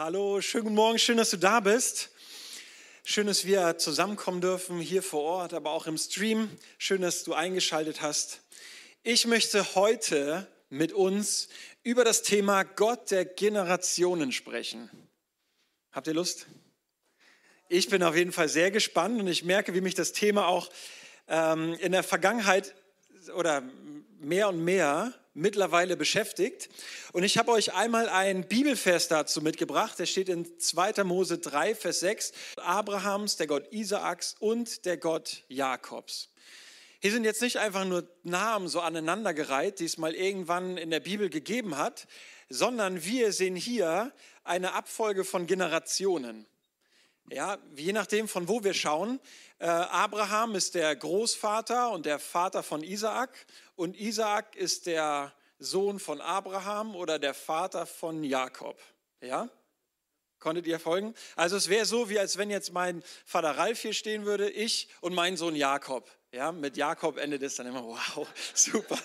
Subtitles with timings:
[0.00, 2.10] Hallo, schönen guten Morgen, schön, dass du da bist.
[3.02, 6.56] Schön, dass wir zusammenkommen dürfen, hier vor Ort, aber auch im Stream.
[6.78, 8.42] Schön, dass du eingeschaltet hast.
[9.02, 11.48] Ich möchte heute mit uns
[11.82, 14.88] über das Thema Gott der Generationen sprechen.
[15.90, 16.46] Habt ihr Lust?
[17.68, 20.70] Ich bin auf jeden Fall sehr gespannt und ich merke, wie mich das Thema auch
[21.26, 22.76] ähm, in der Vergangenheit
[23.34, 23.64] oder
[24.20, 26.68] mehr und mehr mittlerweile beschäftigt.
[27.12, 29.98] Und ich habe euch einmal einen Bibelvers dazu mitgebracht.
[29.98, 31.04] Der steht in 2.
[31.04, 32.32] Mose 3, Vers 6.
[32.56, 36.28] Abrahams, der Gott Isaaks und der Gott Jakobs.
[37.00, 41.00] Hier sind jetzt nicht einfach nur Namen so aneinandergereiht, die es mal irgendwann in der
[41.00, 42.08] Bibel gegeben hat,
[42.48, 44.12] sondern wir sehen hier
[44.42, 46.46] eine Abfolge von Generationen.
[47.30, 49.20] Ja, je nachdem, von wo wir schauen.
[49.58, 53.46] Äh, Abraham ist der Großvater und der Vater von Isaak
[53.78, 58.80] und Isaak ist der Sohn von Abraham oder der Vater von Jakob.
[59.20, 59.48] Ja?
[60.40, 61.14] Konntet ihr folgen?
[61.36, 64.88] Also es wäre so, wie als wenn jetzt mein Vater Ralf hier stehen würde, ich
[65.00, 66.10] und mein Sohn Jakob.
[66.32, 68.98] Ja, mit Jakob endet es dann immer, wow, super.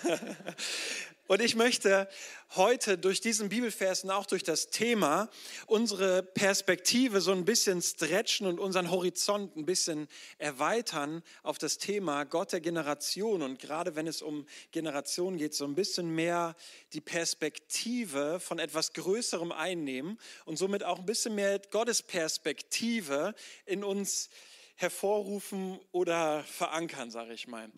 [1.26, 2.06] Und ich möchte
[2.54, 5.30] heute durch diesen Bibelvers und auch durch das Thema
[5.66, 12.24] unsere Perspektive so ein bisschen stretchen und unseren Horizont ein bisschen erweitern auf das Thema
[12.24, 13.40] Gott der Generation.
[13.40, 16.54] Und gerade wenn es um Generationen geht, so ein bisschen mehr
[16.92, 23.82] die Perspektive von etwas Größerem einnehmen und somit auch ein bisschen mehr Gottes Perspektive in
[23.82, 24.28] uns
[24.74, 27.70] hervorrufen oder verankern, sage ich mal.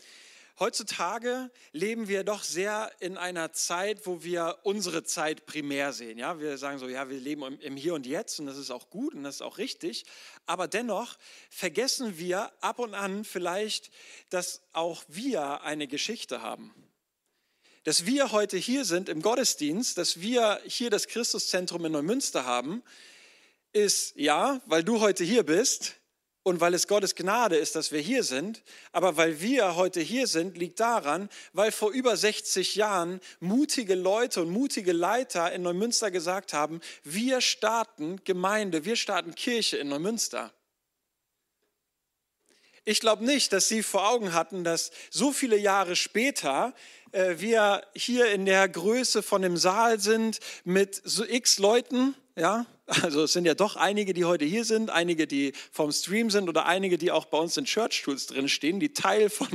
[0.59, 6.17] Heutzutage leben wir doch sehr in einer Zeit, wo wir unsere Zeit primär sehen.
[6.17, 8.89] Ja, wir sagen so, ja, wir leben im Hier und Jetzt und das ist auch
[8.89, 10.07] gut und das ist auch richtig.
[10.47, 11.19] Aber dennoch
[11.51, 13.91] vergessen wir ab und an vielleicht,
[14.31, 16.75] dass auch wir eine Geschichte haben.
[17.85, 22.83] Dass wir heute hier sind im Gottesdienst, dass wir hier das Christuszentrum in Neumünster haben,
[23.75, 25.96] ist ja, weil du heute hier bist,
[26.47, 30.29] und weil es Gottes Gnade ist, dass wir hier sind, aber weil wir heute hier
[30.29, 36.13] sind, liegt daran, weil vor über 60 Jahren mutige Leute und mutige Leiter in Neumünster
[36.13, 40.53] gesagt haben, wir starten Gemeinde, wir starten Kirche in Neumünster.
[42.85, 46.75] Ich glaube nicht, dass sie vor Augen hatten, dass so viele Jahre später
[47.11, 52.67] äh, wir hier in der Größe von dem Saal sind mit so x Leuten, ja,
[52.87, 56.49] also es sind ja doch einige, die heute hier sind, einige, die vom Stream sind
[56.49, 59.49] oder einige, die auch bei uns in Church Tools drin stehen, die Teil von,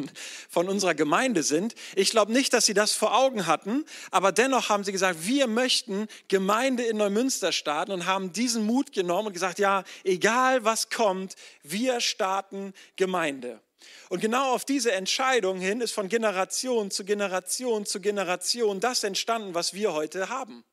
[0.50, 1.76] von unserer Gemeinde sind.
[1.96, 5.46] Ich glaube nicht, dass sie das vor Augen hatten, aber dennoch haben sie gesagt, wir
[5.48, 10.90] möchten Gemeinde in Neumünster starten und haben diesen Mut genommen und gesagt, ja, egal was
[10.90, 13.62] kommt, wir starten Gemeinde.
[14.10, 19.54] Und genau auf diese Entscheidung hin ist von Generation zu Generation zu Generation das entstanden,
[19.54, 20.64] was wir heute haben.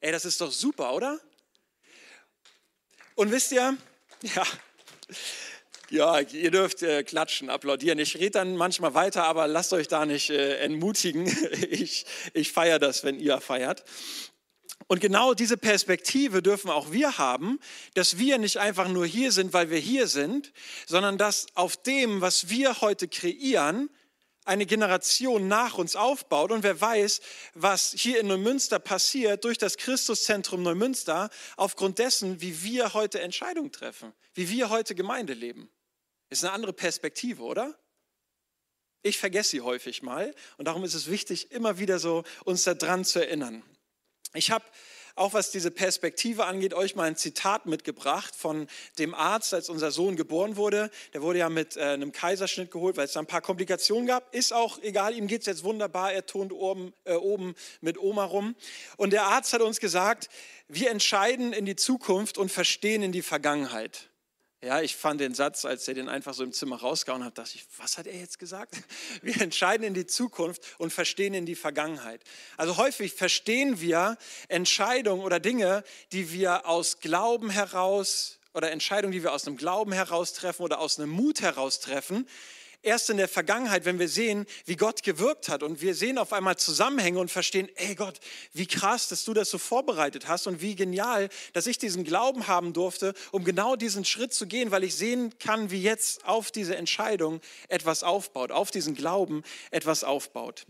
[0.00, 1.20] Ey, das ist doch super, oder?
[3.14, 3.76] Und wisst ihr,
[4.22, 4.44] ja,
[5.90, 7.98] ja, ihr dürft äh, klatschen, applaudieren.
[7.98, 11.26] Ich rede dann manchmal weiter, aber lasst euch da nicht äh, entmutigen.
[11.70, 13.84] Ich, ich feiere das, wenn ihr feiert.
[14.86, 17.58] Und genau diese Perspektive dürfen auch wir haben,
[17.94, 20.52] dass wir nicht einfach nur hier sind, weil wir hier sind,
[20.86, 23.90] sondern dass auf dem, was wir heute kreieren,
[24.44, 26.50] eine Generation nach uns aufbaut.
[26.50, 27.20] Und wer weiß,
[27.54, 33.72] was hier in Neumünster passiert durch das Christuszentrum Neumünster, aufgrund dessen, wie wir heute Entscheidungen
[33.72, 35.70] treffen, wie wir heute Gemeinde leben.
[36.30, 37.78] Ist eine andere Perspektive, oder?
[39.02, 43.04] Ich vergesse sie häufig mal und darum ist es wichtig, immer wieder so uns daran
[43.04, 43.62] zu erinnern.
[44.32, 44.64] Ich habe
[45.14, 48.66] auch was diese Perspektive angeht, euch mal ein Zitat mitgebracht von
[48.98, 50.90] dem Arzt, als unser Sohn geboren wurde.
[51.12, 54.34] Der wurde ja mit äh, einem Kaiserschnitt geholt, weil es da ein paar Komplikationen gab.
[54.34, 56.12] Ist auch egal, ihm geht es jetzt wunderbar.
[56.12, 58.54] Er tont oben, äh, oben mit Oma rum.
[58.96, 60.28] Und der Arzt hat uns gesagt,
[60.68, 64.11] wir entscheiden in die Zukunft und verstehen in die Vergangenheit.
[64.64, 67.56] Ja, ich fand den Satz, als er den einfach so im Zimmer rausgehauen hat, dachte
[67.56, 68.76] ich, was hat er jetzt gesagt?
[69.20, 72.20] Wir entscheiden in die Zukunft und verstehen in die Vergangenheit.
[72.56, 79.24] Also häufig verstehen wir Entscheidungen oder Dinge, die wir aus Glauben heraus oder Entscheidungen, die
[79.24, 82.28] wir aus einem Glauben heraus treffen oder aus einem Mut heraus treffen,
[82.82, 86.32] erst in der Vergangenheit, wenn wir sehen, wie Gott gewirkt hat und wir sehen auf
[86.32, 88.20] einmal Zusammenhänge und verstehen, ey Gott,
[88.52, 92.46] wie krass, dass du das so vorbereitet hast und wie genial, dass ich diesen Glauben
[92.46, 96.50] haben durfte, um genau diesen Schritt zu gehen, weil ich sehen kann, wie jetzt auf
[96.50, 100.66] diese Entscheidung etwas aufbaut, auf diesen Glauben etwas aufbaut.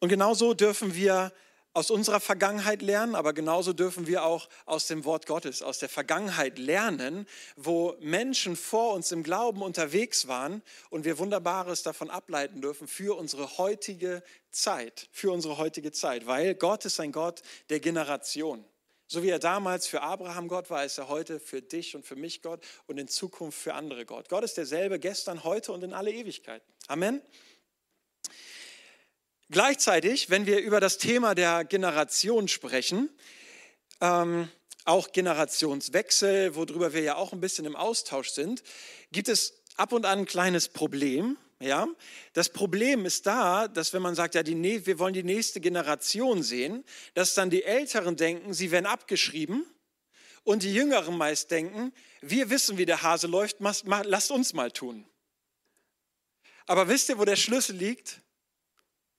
[0.00, 1.32] Und genauso dürfen wir
[1.72, 5.88] aus unserer Vergangenheit lernen, aber genauso dürfen wir auch aus dem Wort Gottes, aus der
[5.88, 7.26] Vergangenheit lernen,
[7.56, 13.16] wo Menschen vor uns im Glauben unterwegs waren und wir Wunderbares davon ableiten dürfen für
[13.16, 18.64] unsere heutige Zeit, für unsere heutige Zeit, weil Gott ist ein Gott der Generation.
[19.06, 22.14] So wie er damals für Abraham Gott war, ist er heute für dich und für
[22.14, 24.28] mich Gott und in Zukunft für andere Gott.
[24.28, 26.62] Gott ist derselbe gestern, heute und in alle Ewigkeit.
[26.86, 27.20] Amen.
[29.50, 33.10] Gleichzeitig, wenn wir über das Thema der Generation sprechen,
[34.00, 34.48] ähm,
[34.84, 38.62] auch Generationswechsel, worüber wir ja auch ein bisschen im Austausch sind,
[39.10, 41.36] gibt es ab und an ein kleines Problem.
[41.58, 41.88] Ja,
[42.32, 46.44] das Problem ist da, dass wenn man sagt, ja, die, wir wollen die nächste Generation
[46.44, 49.66] sehen, dass dann die Älteren denken, sie werden abgeschrieben
[50.44, 55.04] und die Jüngeren meist denken, wir wissen, wie der Hase läuft, lasst uns mal tun.
[56.66, 58.22] Aber wisst ihr, wo der Schlüssel liegt?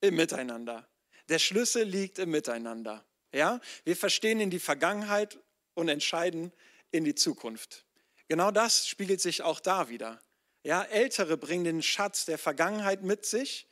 [0.02, 0.88] Im Miteinander.
[1.30, 3.06] Der Schlüssel liegt im Miteinander.
[3.32, 5.40] Ja, wir verstehen in die Vergangenheit
[5.76, 6.52] und entscheiden
[6.92, 7.86] in die Zukunft.
[8.28, 10.22] Genau das spiegelt sich auch da wieder.
[10.64, 13.68] Ja, Ältere bringen den Schatz der Vergangenheit mit sich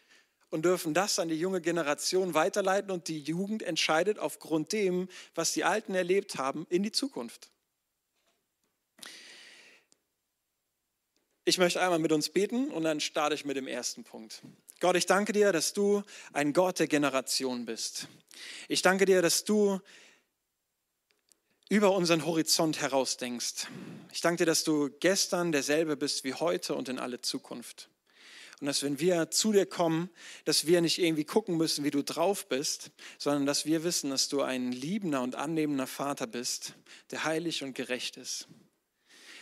[0.50, 5.54] und dürfen das an die junge Generation weiterleiten und die Jugend entscheidet aufgrund dem, was
[5.54, 7.52] die Alten erlebt haben, in die Zukunft.
[11.46, 14.42] Ich möchte einmal mit uns beten und dann starte ich mit dem ersten Punkt.
[14.80, 18.08] Gott, ich danke dir, dass du ein Gott der Generation bist.
[18.70, 19.82] Ich danke dir, dass du
[21.68, 23.68] über unseren Horizont herausdenkst.
[24.14, 27.90] Ich danke dir, dass du gestern derselbe bist wie heute und in alle Zukunft.
[28.62, 30.10] Und dass wenn wir zu dir kommen,
[30.46, 34.30] dass wir nicht irgendwie gucken müssen, wie du drauf bist, sondern dass wir wissen, dass
[34.30, 36.74] du ein liebender und annehmender Vater bist,
[37.12, 38.48] der heilig und gerecht ist.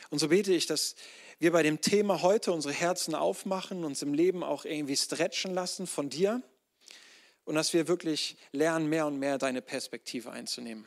[0.09, 0.95] Und so bete ich, dass
[1.39, 5.85] wir bei dem Thema heute unsere Herzen aufmachen, uns im Leben auch irgendwie stretchen lassen
[5.85, 6.41] von dir
[7.45, 10.85] und dass wir wirklich lernen, mehr und mehr deine Perspektive einzunehmen.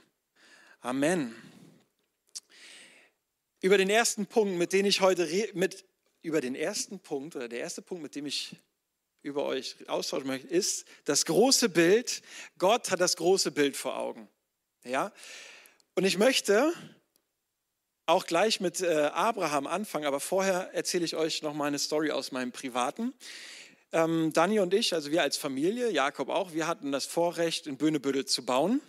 [0.81, 1.35] Amen.
[3.61, 5.85] Über den ersten Punkt, mit dem ich heute mit
[6.23, 8.57] über den ersten Punkt oder der erste Punkt, mit dem ich
[9.23, 12.23] über euch austauschen möchte, ist das große Bild.
[12.59, 14.29] Gott hat das große Bild vor Augen.
[14.85, 15.13] Ja?
[15.95, 16.73] Und ich möchte
[18.11, 22.11] auch gleich mit äh, Abraham anfangen, aber vorher erzähle ich euch noch mal eine Story
[22.11, 23.15] aus meinem Privaten.
[23.93, 27.77] Ähm, Dani und ich, also wir als Familie, Jakob auch, wir hatten das Vorrecht, in
[27.77, 28.81] Böhnebüttel zu bauen.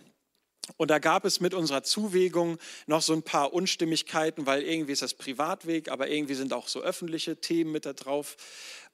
[0.76, 2.56] Und da gab es mit unserer Zuwägung
[2.86, 6.80] noch so ein paar Unstimmigkeiten, weil irgendwie ist das Privatweg, aber irgendwie sind auch so
[6.80, 8.36] öffentliche Themen mit da drauf.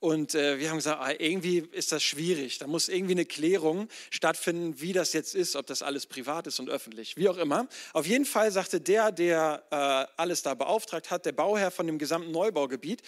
[0.00, 2.58] Und äh, wir haben gesagt, ah, irgendwie ist das schwierig.
[2.58, 6.58] Da muss irgendwie eine Klärung stattfinden, wie das jetzt ist, ob das alles privat ist
[6.58, 7.68] und öffentlich, wie auch immer.
[7.92, 11.98] Auf jeden Fall sagte der, der äh, alles da beauftragt hat, der Bauherr von dem
[11.98, 13.02] gesamten Neubaugebiet,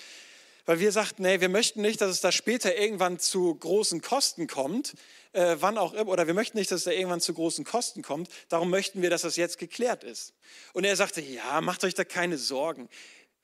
[0.67, 4.47] weil wir sagten, nee, wir möchten nicht, dass es da später irgendwann zu großen Kosten
[4.47, 4.95] kommt,
[5.33, 8.03] äh, wann auch immer, oder wir möchten nicht, dass es da irgendwann zu großen Kosten
[8.03, 8.29] kommt.
[8.49, 10.35] Darum möchten wir, dass das jetzt geklärt ist.
[10.73, 12.89] Und er sagte, ja, macht euch da keine Sorgen.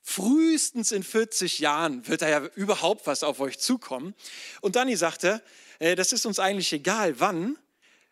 [0.01, 4.15] Frühestens in 40 Jahren wird da ja überhaupt was auf euch zukommen.
[4.61, 5.41] Und Danny sagte,
[5.79, 7.57] äh, das ist uns eigentlich egal, wann,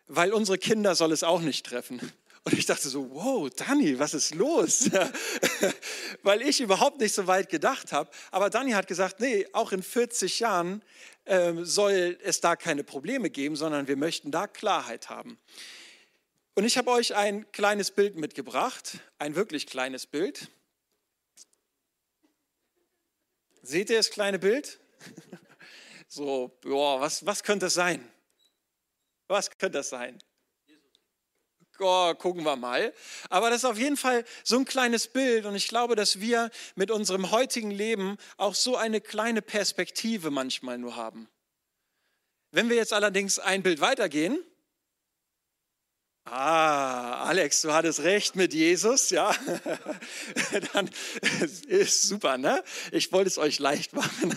[0.06, 2.00] weil unsere Kinder soll es auch nicht treffen.
[2.46, 4.88] Und ich dachte so, wow, Dani, was ist los?
[6.22, 8.08] Weil ich überhaupt nicht so weit gedacht habe.
[8.30, 10.80] Aber Dani hat gesagt, nee, auch in 40 Jahren
[11.24, 15.40] äh, soll es da keine Probleme geben, sondern wir möchten da Klarheit haben.
[16.54, 20.46] Und ich habe euch ein kleines Bild mitgebracht, ein wirklich kleines Bild.
[23.62, 24.78] Seht ihr das kleine Bild?
[26.08, 28.08] So, boah, was, was könnte das sein?
[29.26, 30.16] Was könnte das sein?
[31.80, 32.92] Oh, gucken wir mal.
[33.30, 36.50] Aber das ist auf jeden Fall so ein kleines Bild und ich glaube, dass wir
[36.74, 41.28] mit unserem heutigen Leben auch so eine kleine Perspektive manchmal nur haben.
[42.52, 44.38] Wenn wir jetzt allerdings ein Bild weitergehen,
[46.28, 49.32] Ah, Alex, du hattest recht mit Jesus, ja.
[50.72, 50.90] Dann
[51.68, 52.64] ist super, ne?
[52.90, 54.36] Ich wollte es euch leicht machen.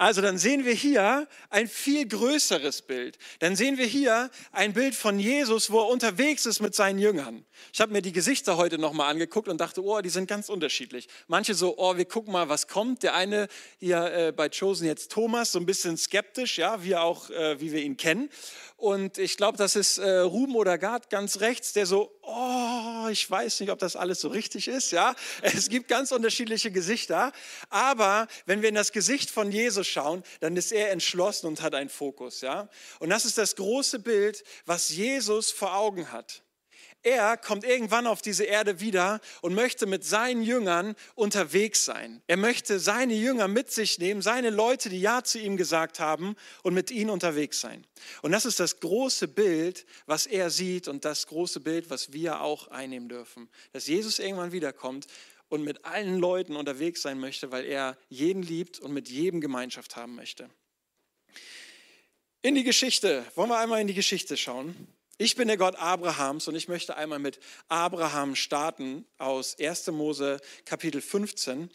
[0.00, 3.18] Also dann sehen wir hier ein viel größeres Bild.
[3.40, 7.44] Dann sehen wir hier ein Bild von Jesus, wo er unterwegs ist mit seinen Jüngern.
[7.70, 11.06] Ich habe mir die Gesichter heute nochmal angeguckt und dachte, oh, die sind ganz unterschiedlich.
[11.26, 13.02] Manche so, oh, wir gucken mal, was kommt.
[13.02, 17.28] Der eine hier äh, bei Chosen jetzt Thomas, so ein bisschen skeptisch, ja, wie auch,
[17.28, 18.30] äh, wie wir ihn kennen.
[18.80, 23.30] Und ich glaube, das ist äh, Ruben oder Gard ganz rechts, der so, oh, ich
[23.30, 24.90] weiß nicht, ob das alles so richtig ist.
[24.92, 27.32] Ja, es gibt ganz unterschiedliche Gesichter.
[27.68, 31.74] Aber wenn wir in das Gesicht von Jesus schauen, dann ist er entschlossen und hat
[31.74, 32.40] einen Fokus.
[32.40, 32.68] Ja,
[32.98, 36.42] und das ist das große Bild, was Jesus vor Augen hat.
[37.02, 42.22] Er kommt irgendwann auf diese Erde wieder und möchte mit seinen Jüngern unterwegs sein.
[42.26, 46.36] Er möchte seine Jünger mit sich nehmen, seine Leute, die Ja zu ihm gesagt haben
[46.62, 47.86] und mit ihnen unterwegs sein.
[48.20, 52.42] Und das ist das große Bild, was er sieht und das große Bild, was wir
[52.42, 53.48] auch einnehmen dürfen.
[53.72, 55.06] Dass Jesus irgendwann wiederkommt
[55.50, 59.96] und mit allen Leuten unterwegs sein möchte, weil er jeden liebt und mit jedem Gemeinschaft
[59.96, 60.48] haben möchte.
[62.40, 64.88] In die Geschichte, wollen wir einmal in die Geschichte schauen.
[65.18, 67.38] Ich bin der Gott Abrahams und ich möchte einmal mit
[67.68, 69.88] Abraham starten aus 1.
[69.88, 71.68] Mose Kapitel 15.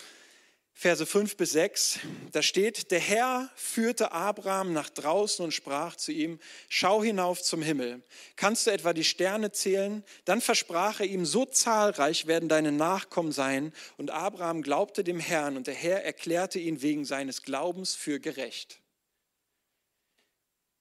[0.77, 1.99] Verse 5 bis 6,
[2.33, 7.61] da steht, der Herr führte Abraham nach draußen und sprach zu ihm, schau hinauf zum
[7.61, 8.03] Himmel.
[8.35, 10.03] Kannst du etwa die Sterne zählen?
[10.25, 13.73] Dann versprach er ihm, so zahlreich werden deine Nachkommen sein.
[13.95, 18.81] Und Abraham glaubte dem Herrn und der Herr erklärte ihn wegen seines Glaubens für gerecht.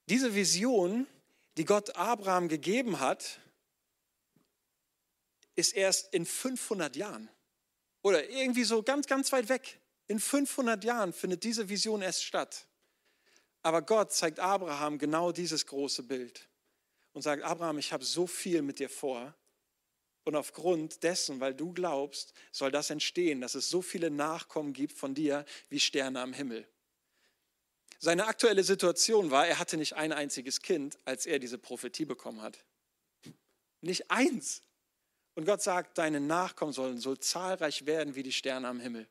[0.09, 1.07] Diese Vision,
[1.57, 3.39] die Gott Abraham gegeben hat,
[5.55, 7.29] ist erst in 500 Jahren
[8.01, 9.79] oder irgendwie so ganz, ganz weit weg.
[10.07, 12.67] In 500 Jahren findet diese Vision erst statt.
[13.63, 16.47] Aber Gott zeigt Abraham genau dieses große Bild
[17.13, 19.33] und sagt, Abraham, ich habe so viel mit dir vor.
[20.23, 24.93] Und aufgrund dessen, weil du glaubst, soll das entstehen, dass es so viele Nachkommen gibt
[24.93, 26.67] von dir wie Sterne am Himmel.
[27.99, 32.41] Seine aktuelle Situation war, er hatte nicht ein einziges Kind, als er diese Prophetie bekommen
[32.41, 32.63] hat.
[33.81, 34.61] Nicht eins.
[35.35, 39.07] Und Gott sagt, deine Nachkommen sollen so zahlreich werden wie die Sterne am Himmel.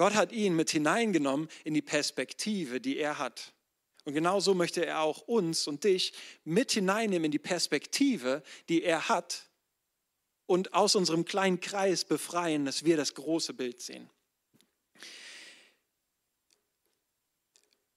[0.00, 3.52] Gott hat ihn mit hineingenommen in die Perspektive, die er hat.
[4.06, 9.10] Und genauso möchte er auch uns und dich mit hineinnehmen in die Perspektive, die er
[9.10, 9.50] hat
[10.46, 14.08] und aus unserem kleinen Kreis befreien, dass wir das große Bild sehen.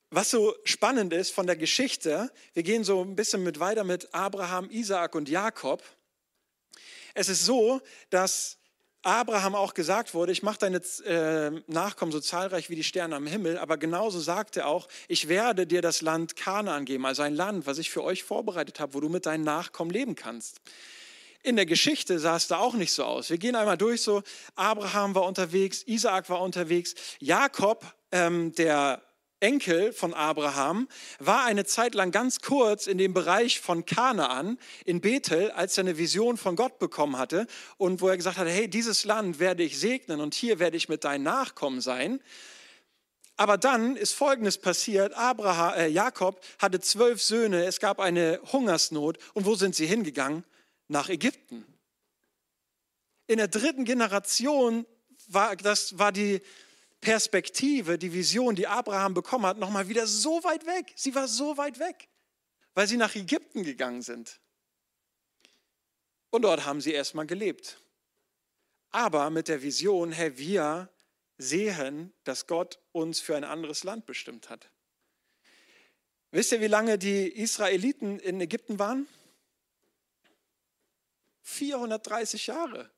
[0.09, 4.13] Was so spannend ist von der Geschichte, wir gehen so ein bisschen mit weiter mit
[4.13, 5.81] Abraham, Isaak und Jakob.
[7.13, 7.79] Es ist so,
[8.09, 8.59] dass
[9.03, 13.27] Abraham auch gesagt wurde, ich mache deine äh, Nachkommen so zahlreich wie die Sterne am
[13.27, 17.35] Himmel, aber genauso sagt er auch, ich werde dir das Land Kanaan geben, also ein
[17.35, 20.61] Land, was ich für euch vorbereitet habe, wo du mit deinen Nachkommen leben kannst.
[21.43, 23.29] In der Geschichte sah es da auch nicht so aus.
[23.29, 24.23] Wir gehen einmal durch so,
[24.55, 29.01] Abraham war unterwegs, Isaak war unterwegs, Jakob, ähm, der
[29.43, 30.87] Enkel von Abraham,
[31.19, 35.83] war eine Zeit lang ganz kurz in dem Bereich von Kanaan in Bethel, als er
[35.83, 37.45] eine Vision von Gott bekommen hatte
[37.77, 40.87] und wo er gesagt hat, hey, dieses Land werde ich segnen und hier werde ich
[40.87, 42.21] mit deinen Nachkommen sein.
[43.35, 45.13] Aber dann ist Folgendes passiert.
[45.15, 49.17] Abraham, äh, Jakob hatte zwölf Söhne, es gab eine Hungersnot.
[49.33, 50.43] Und wo sind sie hingegangen?
[50.87, 51.65] Nach Ägypten.
[53.27, 54.85] In der dritten Generation
[55.27, 56.41] war, das war die,
[57.03, 60.93] Perspektive, die Vision, die Abraham bekommen hat, nochmal wieder so weit weg.
[60.95, 62.07] Sie war so weit weg,
[62.75, 64.39] weil sie nach Ägypten gegangen sind.
[66.29, 67.77] Und dort haben sie erstmal gelebt.
[68.89, 70.89] Aber mit der Vision, Herr, wir
[71.37, 74.71] sehen, dass Gott uns für ein anderes Land bestimmt hat.
[76.31, 79.07] Wisst ihr, wie lange die Israeliten in Ägypten waren?
[81.41, 82.89] 430 Jahre.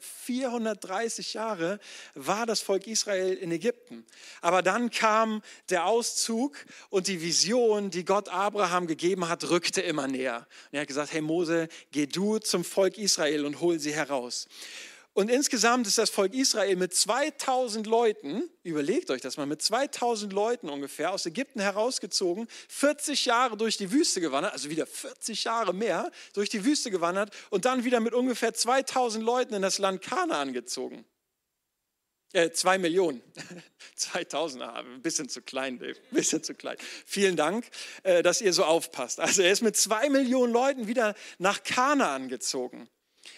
[0.00, 1.78] 430 Jahre
[2.14, 4.04] war das Volk Israel in Ägypten.
[4.40, 6.56] Aber dann kam der Auszug
[6.90, 10.46] und die Vision, die Gott Abraham gegeben hat, rückte immer näher.
[10.70, 14.48] Und er hat gesagt, hey Mose, geh du zum Volk Israel und hol sie heraus.
[15.14, 20.32] Und insgesamt ist das Volk Israel mit 2000 Leuten, überlegt euch das mal, mit 2000
[20.32, 25.72] Leuten ungefähr aus Ägypten herausgezogen, 40 Jahre durch die Wüste gewandert, also wieder 40 Jahre
[25.72, 30.02] mehr durch die Wüste gewandert und dann wieder mit ungefähr 2000 Leuten in das Land
[30.02, 31.04] Kanaan gezogen.
[32.32, 33.22] Äh, zwei Millionen.
[33.94, 36.76] 2000, ah, ein bisschen zu klein, Dave, ein bisschen zu klein.
[37.06, 37.70] Vielen Dank,
[38.02, 39.20] äh, dass ihr so aufpasst.
[39.20, 42.88] Also er ist mit zwei Millionen Leuten wieder nach Kanaan gezogen.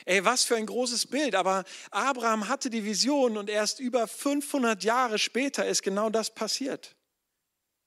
[0.04, 1.34] Ey, was für ein großes Bild.
[1.34, 6.96] Aber Abraham hatte die Vision und erst über 500 Jahre später ist genau das passiert.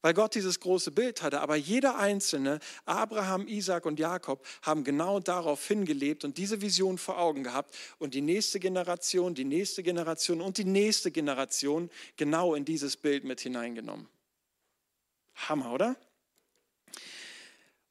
[0.02, 1.42] Weil Gott dieses große Bild hatte.
[1.42, 7.20] Aber jeder einzelne, Abraham, Isaac und Jakob, haben genau darauf hingelebt und diese Vision vor
[7.20, 7.76] Augen gehabt.
[7.98, 13.26] Und die nächste Generation, die nächste Generation und die nächste Generation genau in dieses Bild
[13.26, 14.08] mit hineingenommen.
[15.36, 15.96] Hammer, oder?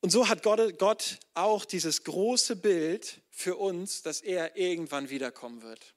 [0.00, 5.62] Und so hat Gott, Gott auch dieses große Bild für uns, dass er irgendwann wiederkommen
[5.62, 5.94] wird.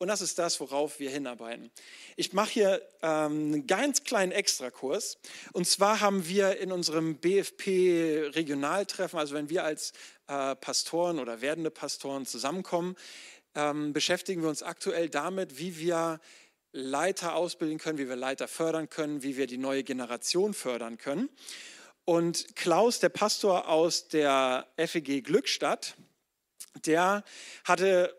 [0.00, 1.72] Und das ist das, worauf wir hinarbeiten.
[2.14, 5.18] Ich mache hier ähm, einen ganz kleinen Extrakurs.
[5.52, 9.92] Und zwar haben wir in unserem BFP-Regionaltreffen, also wenn wir als
[10.28, 12.94] äh, Pastoren oder werdende Pastoren zusammenkommen,
[13.56, 16.20] ähm, beschäftigen wir uns aktuell damit, wie wir
[16.70, 21.28] Leiter ausbilden können, wie wir Leiter fördern können, wie wir die neue Generation fördern können.
[22.08, 25.94] Und Klaus, der Pastor aus der FEG Glückstadt,
[26.86, 27.22] der
[27.64, 28.16] hatte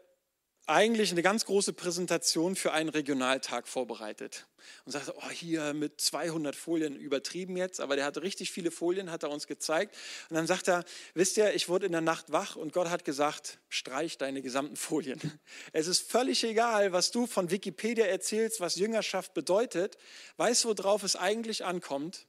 [0.67, 4.45] eigentlich eine ganz große Präsentation für einen Regionaltag vorbereitet
[4.85, 9.09] und sagte, oh, hier mit 200 Folien übertrieben jetzt, aber der hatte richtig viele Folien,
[9.09, 9.97] hat er uns gezeigt.
[10.29, 13.05] Und dann sagt er, wisst ihr, ich wurde in der Nacht wach und Gott hat
[13.05, 15.19] gesagt, streich deine gesamten Folien.
[15.73, 19.97] Es ist völlig egal, was du von Wikipedia erzählst, was Jüngerschaft bedeutet.
[20.37, 22.27] Weißt du, worauf es eigentlich ankommt?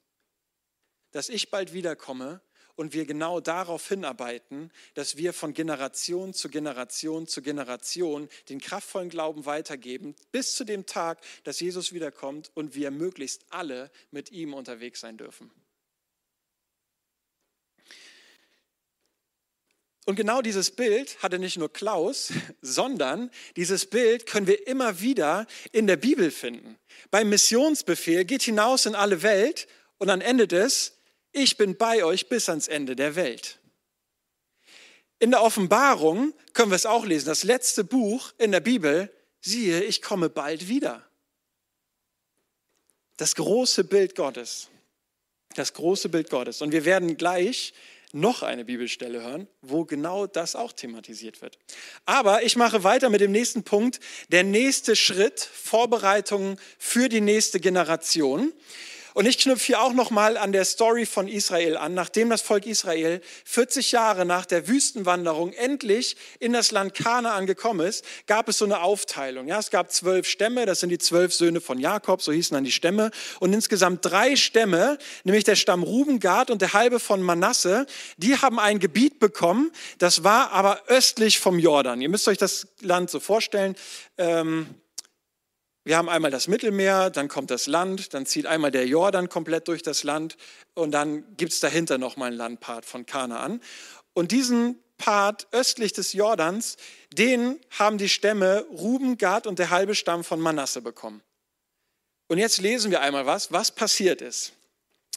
[1.13, 2.41] Dass ich bald wiederkomme
[2.77, 9.11] und wir genau darauf hinarbeiten, dass wir von Generation zu Generation zu Generation den kraftvollen
[9.11, 14.55] Glauben weitergeben, bis zu dem Tag, dass Jesus wiederkommt und wir möglichst alle mit ihm
[14.55, 15.51] unterwegs sein dürfen.
[20.07, 25.47] Und genau dieses Bild hatte nicht nur Klaus, sondern dieses Bild können wir immer wieder
[25.73, 26.79] in der Bibel finden.
[27.11, 30.97] Beim Missionsbefehl geht hinaus in alle Welt und dann endet es,
[31.33, 33.59] ich bin bei euch bis ans Ende der Welt.
[35.19, 39.83] In der Offenbarung können wir es auch lesen, das letzte Buch in der Bibel, siehe,
[39.85, 41.07] ich komme bald wieder.
[43.19, 44.69] Das große Bild Gottes.
[45.55, 46.63] Das große Bild Gottes.
[46.63, 47.75] Und wir werden gleich
[48.13, 51.59] noch eine Bibelstelle hören, wo genau das auch thematisiert wird.
[52.07, 57.61] Aber ich mache weiter mit dem nächsten Punkt, der nächste Schritt, Vorbereitungen für die nächste
[57.61, 58.53] Generation.
[59.15, 61.95] Und ich knüpfe hier auch nochmal an der Story von Israel an.
[61.95, 67.87] Nachdem das Volk Israel 40 Jahre nach der Wüstenwanderung endlich in das Land Kanaan gekommen
[67.87, 69.49] ist, gab es so eine Aufteilung.
[69.49, 72.65] Ja, es gab zwölf Stämme, das sind die zwölf Söhne von Jakob, so hießen dann
[72.65, 73.11] die Stämme.
[73.41, 77.87] Und insgesamt drei Stämme, nämlich der Stamm Ruben, Gad und der halbe von Manasse,
[78.17, 82.01] die haben ein Gebiet bekommen, das war aber östlich vom Jordan.
[82.01, 83.77] Ihr müsst euch das Land so vorstellen.
[84.19, 84.67] Ähm,
[85.85, 89.69] wir haben einmal das Mittelmeer, dann kommt das Land, dann zieht einmal der Jordan komplett
[89.69, 90.37] durch das Land
[90.75, 93.61] und dann gibt es dahinter nochmal einen Landpart von Kanaan.
[94.13, 96.77] Und diesen Part östlich des Jordans,
[97.13, 101.23] den haben die Stämme Ruben, Gad und der halbe Stamm von Manasse bekommen.
[102.29, 104.53] Und jetzt lesen wir einmal was, was passiert ist.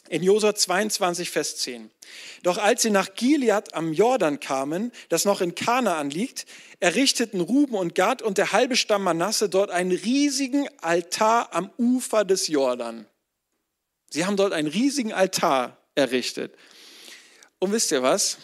[0.08, 1.90] In Josua 22, Vers 10.
[2.42, 6.44] Doch als sie nach Gilead am Jordan kamen, das noch in Kanaan liegt,
[6.78, 12.24] errichteten Ruben und Gad und der halbe Stamm Manasse dort einen riesigen Altar am Ufer
[12.24, 13.06] des Jordan.
[14.10, 16.54] Sie haben dort einen riesigen Altar errichtet.
[17.58, 18.38] Und wisst ihr was?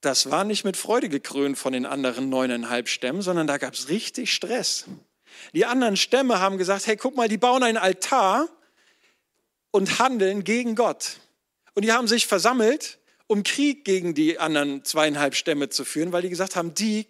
[0.00, 3.88] Das war nicht mit Freude gekrönt von den anderen neuneinhalb Stämmen, sondern da gab es
[3.88, 4.86] richtig Stress.
[5.52, 8.48] Die anderen Stämme haben gesagt, hey, guck mal, die bauen einen Altar
[9.72, 11.16] und handeln gegen Gott.
[11.74, 16.22] Und die haben sich versammelt, um Krieg gegen die anderen zweieinhalb Stämme zu führen, weil
[16.22, 17.06] die gesagt haben, die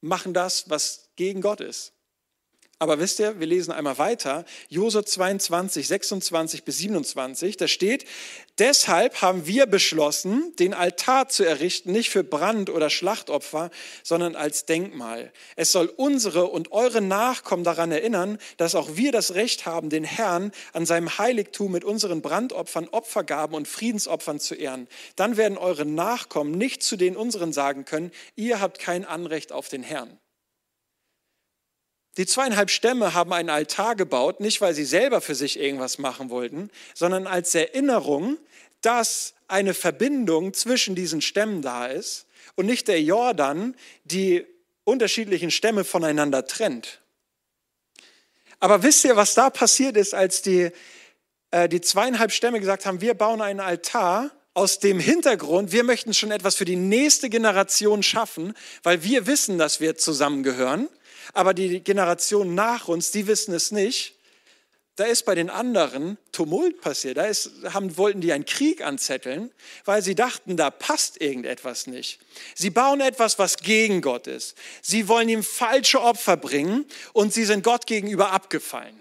[0.00, 1.92] machen das, was gegen Gott ist.
[2.78, 8.04] Aber wisst ihr, wir lesen einmal weiter, Josua 22, 26 bis 27, da steht,
[8.58, 13.70] deshalb haben wir beschlossen, den Altar zu errichten, nicht für Brand- oder Schlachtopfer,
[14.02, 15.32] sondern als Denkmal.
[15.56, 20.04] Es soll unsere und eure Nachkommen daran erinnern, dass auch wir das Recht haben, den
[20.04, 24.86] Herrn an seinem Heiligtum mit unseren Brandopfern, Opfergaben und Friedensopfern zu ehren.
[25.16, 29.70] Dann werden eure Nachkommen nicht zu den unseren sagen können, ihr habt kein Anrecht auf
[29.70, 30.18] den Herrn.
[32.16, 36.30] Die zweieinhalb Stämme haben einen Altar gebaut, nicht weil sie selber für sich irgendwas machen
[36.30, 38.38] wollten, sondern als Erinnerung,
[38.80, 43.74] dass eine Verbindung zwischen diesen Stämmen da ist und nicht der Jordan
[44.04, 44.46] die
[44.84, 47.00] unterschiedlichen Stämme voneinander trennt.
[48.60, 50.70] Aber wisst ihr, was da passiert ist, als die,
[51.50, 56.14] äh, die zweieinhalb Stämme gesagt haben, wir bauen einen Altar aus dem Hintergrund, wir möchten
[56.14, 60.88] schon etwas für die nächste Generation schaffen, weil wir wissen, dass wir zusammengehören
[61.32, 64.14] aber die Generation nach uns, die wissen es nicht.
[64.96, 67.18] Da ist bei den anderen Tumult passiert.
[67.18, 69.52] Da ist, haben, wollten die einen Krieg anzetteln,
[69.84, 72.18] weil sie dachten, da passt irgendetwas nicht.
[72.54, 74.56] Sie bauen etwas, was gegen Gott ist.
[74.80, 78.98] Sie wollen ihm falsche Opfer bringen und sie sind Gott gegenüber abgefallen.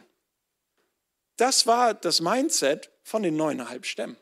[1.38, 4.18] Das war das Mindset von den neuneinhalb Stämmen.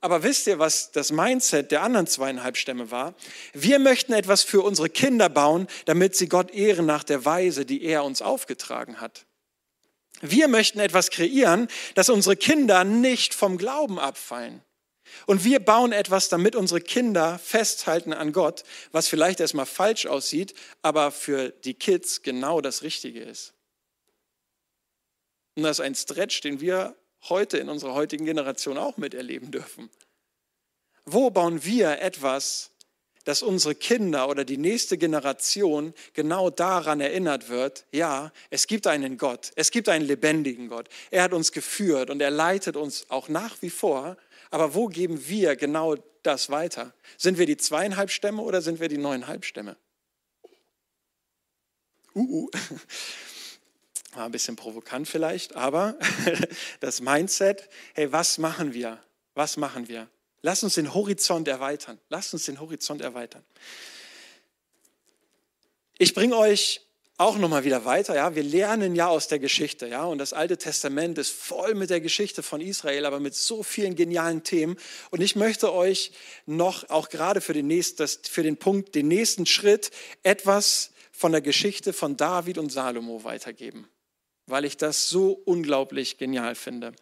[0.00, 3.14] Aber wisst ihr, was das Mindset der anderen zweieinhalb Stämme war?
[3.52, 7.82] Wir möchten etwas für unsere Kinder bauen, damit sie Gott ehren nach der Weise, die
[7.84, 9.26] er uns aufgetragen hat.
[10.22, 14.62] Wir möchten etwas kreieren, dass unsere Kinder nicht vom Glauben abfallen.
[15.26, 20.54] Und wir bauen etwas, damit unsere Kinder festhalten an Gott, was vielleicht erstmal falsch aussieht,
[20.82, 23.52] aber für die Kids genau das Richtige ist.
[25.56, 26.96] Und das ist ein Stretch, den wir
[27.28, 29.90] heute in unserer heutigen Generation auch miterleben dürfen.
[31.04, 32.70] Wo bauen wir etwas,
[33.24, 39.18] dass unsere Kinder oder die nächste Generation genau daran erinnert wird, ja, es gibt einen
[39.18, 40.88] Gott, es gibt einen lebendigen Gott.
[41.10, 44.16] Er hat uns geführt und er leitet uns auch nach wie vor.
[44.50, 46.92] Aber wo geben wir genau das weiter?
[47.18, 49.76] Sind wir die zweieinhalb Stämme oder sind wir die neuneinhalb Stämme?
[52.14, 52.50] Uh, uh.
[54.12, 55.96] War ein bisschen provokant vielleicht, aber
[56.80, 59.00] das Mindset, hey, was machen wir?
[59.34, 60.08] Was machen wir?
[60.42, 61.98] Lass uns den Horizont erweitern.
[62.08, 63.44] Lass uns den Horizont erweitern.
[65.98, 66.80] Ich bringe euch
[67.20, 68.14] auch nochmal wieder weiter.
[68.14, 69.86] Ja, wir lernen ja aus der Geschichte.
[69.86, 73.62] Ja, und das Alte Testament ist voll mit der Geschichte von Israel, aber mit so
[73.62, 74.78] vielen genialen Themen.
[75.10, 76.12] Und ich möchte euch
[76.46, 79.90] noch, auch gerade für den, nächsten, für den Punkt, den nächsten Schritt,
[80.22, 83.86] etwas von der Geschichte von David und Salomo weitergeben,
[84.50, 86.92] weil ich das so unglaublich genial finde.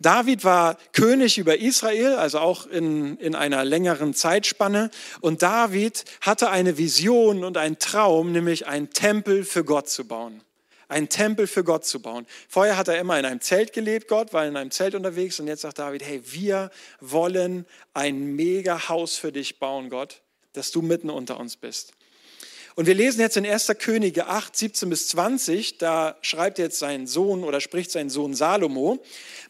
[0.00, 4.90] David war König über Israel, also auch in, in einer längeren Zeitspanne.
[5.20, 10.42] Und David hatte eine Vision und einen Traum, nämlich einen Tempel für Gott zu bauen.
[10.88, 12.26] Einen Tempel für Gott zu bauen.
[12.48, 15.40] Vorher hat er immer in einem Zelt gelebt, Gott war in einem Zelt unterwegs.
[15.40, 20.22] Und jetzt sagt David, hey, wir wollen ein mega Haus für dich bauen, Gott,
[20.52, 21.94] dass du mitten unter uns bist.
[22.76, 23.72] Und wir lesen jetzt in 1.
[23.78, 29.00] Könige 8, 17 bis 20, da schreibt jetzt sein Sohn oder spricht sein Sohn Salomo,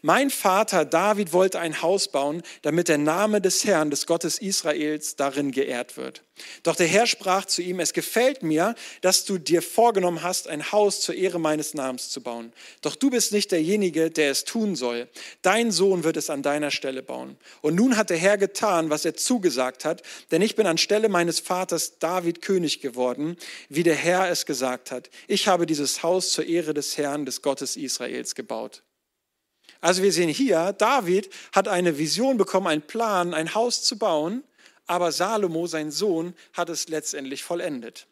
[0.03, 5.15] mein Vater David wollte ein Haus bauen, damit der Name des Herrn, des Gottes Israels,
[5.15, 6.21] darin geehrt wird.
[6.63, 10.71] Doch der Herr sprach zu ihm, es gefällt mir, dass du dir vorgenommen hast, ein
[10.73, 12.51] Haus zur Ehre meines Namens zu bauen.
[12.81, 15.07] Doch du bist nicht derjenige, der es tun soll.
[15.41, 17.37] Dein Sohn wird es an deiner Stelle bauen.
[17.61, 21.39] Und nun hat der Herr getan, was er zugesagt hat, denn ich bin anstelle meines
[21.39, 23.37] Vaters David König geworden,
[23.69, 25.09] wie der Herr es gesagt hat.
[25.27, 28.83] Ich habe dieses Haus zur Ehre des Herrn, des Gottes Israels gebaut.
[29.79, 34.43] Also wir sehen hier, David hat eine Vision bekommen, einen Plan, ein Haus zu bauen
[34.87, 38.07] aber Salomo, sein Sohn, hat es letztendlich vollendet.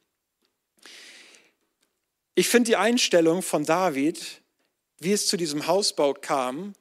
[2.35, 4.41] Ich finde die Einstellung von David,
[4.97, 6.73] wie es zu diesem Hausbau kam,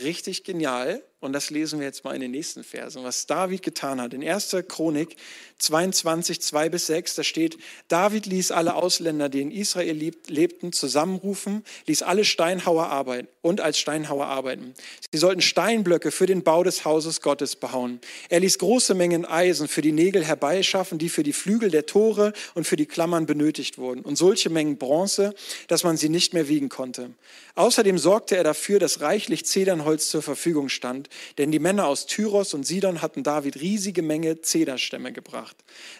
[0.00, 1.05] richtig genial.
[1.18, 4.12] Und das lesen wir jetzt mal in den nächsten Versen, was David getan hat.
[4.12, 4.54] In 1.
[4.68, 5.16] Chronik
[5.58, 7.56] 22, 2 bis 6, da steht,
[7.88, 13.78] David ließ alle Ausländer, die in Israel lebten, zusammenrufen, ließ alle Steinhauer arbeiten und als
[13.78, 14.74] Steinhauer arbeiten.
[15.10, 18.00] Sie sollten Steinblöcke für den Bau des Hauses Gottes behauen.
[18.28, 22.34] Er ließ große Mengen Eisen für die Nägel herbeischaffen, die für die Flügel der Tore
[22.54, 24.02] und für die Klammern benötigt wurden.
[24.02, 25.34] Und solche Mengen Bronze,
[25.68, 27.10] dass man sie nicht mehr wiegen konnte.
[27.54, 31.05] Außerdem sorgte er dafür, dass reichlich Zedernholz zur Verfügung stand,
[31.38, 35.56] denn die Männer aus Tyros und Sidon hatten David riesige Menge Zederstämme gebracht.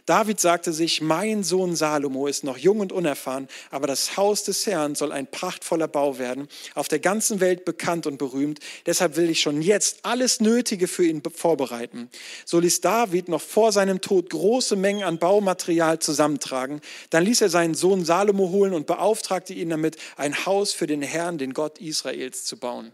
[0.06, 4.66] David sagte sich, mein Sohn Salomo ist noch jung und unerfahren, aber das Haus des
[4.66, 8.60] Herrn soll ein prachtvoller Bau werden, auf der ganzen Welt bekannt und berühmt.
[8.86, 12.08] Deshalb will ich schon jetzt alles Nötige für ihn vorbereiten.
[12.44, 16.80] So ließ David noch vor seinem Tod große Mengen an Baumaterial zusammentragen.
[17.10, 21.02] Dann ließ er seinen Sohn Salomo holen und beauftragte ihn damit, ein Haus für den
[21.02, 22.92] Herrn, den Gott Israels, zu bauen.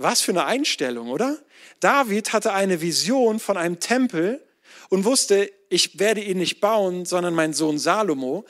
[0.00, 1.38] Was für eine Einstellung, oder?
[1.80, 4.40] David hatte eine Vision von einem Tempel,
[4.90, 8.44] und wusste, ich werde ihn nicht bauen, sondern mein Sohn Salomo.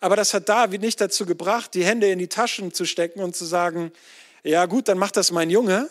[0.00, 3.34] Aber das hat David nicht dazu gebracht, die Hände in die Taschen zu stecken und
[3.34, 3.90] zu sagen,
[4.44, 5.88] ja gut, dann macht das mein Junge,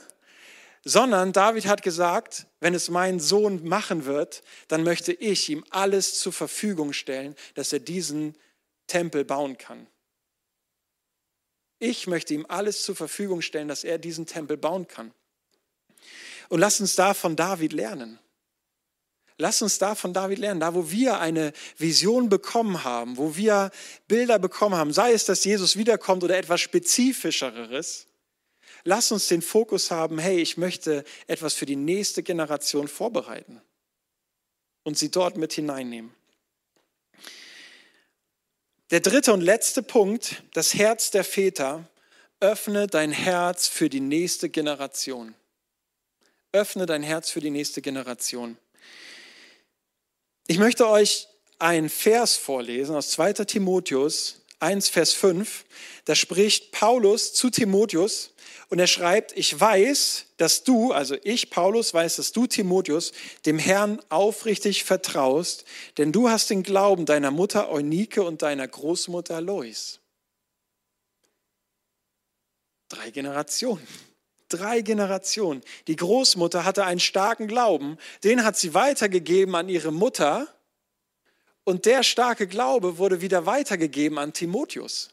[0.84, 6.20] sondern David hat gesagt, wenn es mein Sohn machen wird, dann möchte ich ihm alles
[6.20, 8.36] zur Verfügung stellen, dass er diesen
[8.86, 9.88] Tempel bauen kann.
[11.80, 15.12] Ich möchte ihm alles zur Verfügung stellen, dass er diesen Tempel bauen kann.
[16.50, 18.20] Und lass uns da von David lernen.
[19.38, 23.72] Lass uns da von David lernen, da wo wir eine Vision bekommen haben, wo wir
[24.08, 28.08] Bilder bekommen haben, sei es, dass Jesus wiederkommt oder etwas Spezifischeres,
[28.86, 33.62] lass uns den Fokus haben, hey, ich möchte etwas für die nächste Generation vorbereiten
[34.84, 36.14] und sie dort mit hineinnehmen.
[38.92, 41.90] Der dritte und letzte Punkt, das Herz der Väter,
[42.40, 45.34] öffne dein Herz für die nächste Generation.
[46.52, 48.58] Öffne dein Herz für die nächste Generation.
[50.46, 53.34] Ich möchte euch einen Vers vorlesen aus 2.
[53.46, 55.64] Timotheus 1, Vers 5.
[56.06, 58.32] Da spricht Paulus zu Timotheus
[58.70, 63.14] und er schreibt, ich weiß, dass du, also ich, Paulus, weiß, dass du, Timotheus,
[63.46, 65.66] dem Herrn aufrichtig vertraust,
[65.98, 70.00] denn du hast den Glauben deiner Mutter Eunike und deiner Großmutter Lois.
[72.90, 73.88] Drei Generationen
[74.50, 75.62] drei Generationen.
[75.88, 80.48] Die Großmutter hatte einen starken Glauben, den hat sie weitergegeben an ihre Mutter
[81.66, 85.10] und der starke Glaube wurde wieder weitergegeben an Timotheus.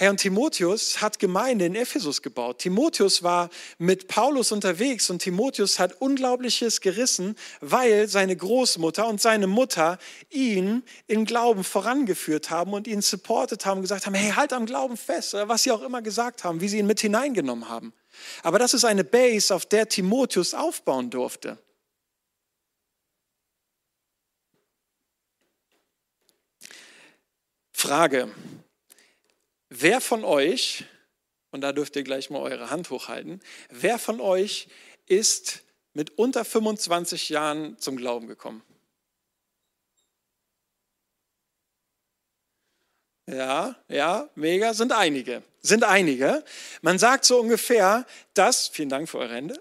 [0.00, 2.60] Herr und Timotheus hat Gemeinde in Ephesus gebaut.
[2.60, 9.46] Timotheus war mit Paulus unterwegs und Timotheus hat Unglaubliches gerissen, weil seine Großmutter und seine
[9.46, 9.98] Mutter
[10.30, 14.96] ihn im Glauben vorangeführt haben und ihn supportet haben, gesagt haben, hey, halt am Glauben
[14.96, 17.92] fest, oder was sie auch immer gesagt haben, wie sie ihn mit hineingenommen haben.
[18.42, 21.58] Aber das ist eine Base, auf der Timotheus aufbauen durfte.
[27.80, 28.30] Frage,
[29.70, 30.84] Wer von euch,
[31.50, 33.40] und da dürft ihr gleich mal eure Hand hochhalten,
[33.70, 34.68] wer von euch
[35.06, 35.62] ist
[35.94, 38.62] mit unter 25 Jahren zum Glauben gekommen?
[43.26, 45.42] Ja, ja, mega, sind einige.
[45.62, 46.44] Sind einige.
[46.82, 49.58] Man sagt so ungefähr, dass, vielen Dank für eure Hände,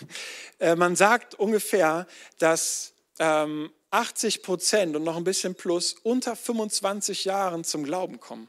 [0.58, 2.08] äh, man sagt ungefähr,
[2.40, 8.48] dass ähm, 80 Prozent und noch ein bisschen plus unter 25 Jahren zum Glauben kommen.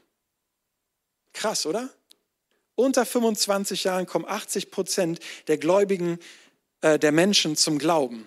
[1.32, 1.90] Krass, oder?
[2.76, 6.18] Unter 25 Jahren kommen 80 Prozent der Gläubigen,
[6.80, 8.26] äh, der Menschen zum Glauben.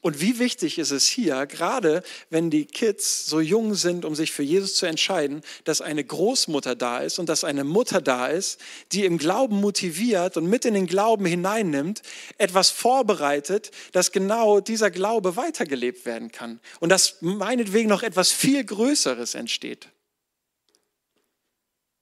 [0.00, 4.30] Und wie wichtig ist es hier, gerade wenn die Kids so jung sind, um sich
[4.30, 8.60] für Jesus zu entscheiden, dass eine Großmutter da ist und dass eine Mutter da ist,
[8.92, 12.02] die im Glauben motiviert und mit in den Glauben hineinnimmt,
[12.38, 18.64] etwas vorbereitet, dass genau dieser Glaube weitergelebt werden kann und dass meinetwegen noch etwas viel
[18.64, 19.88] Größeres entsteht.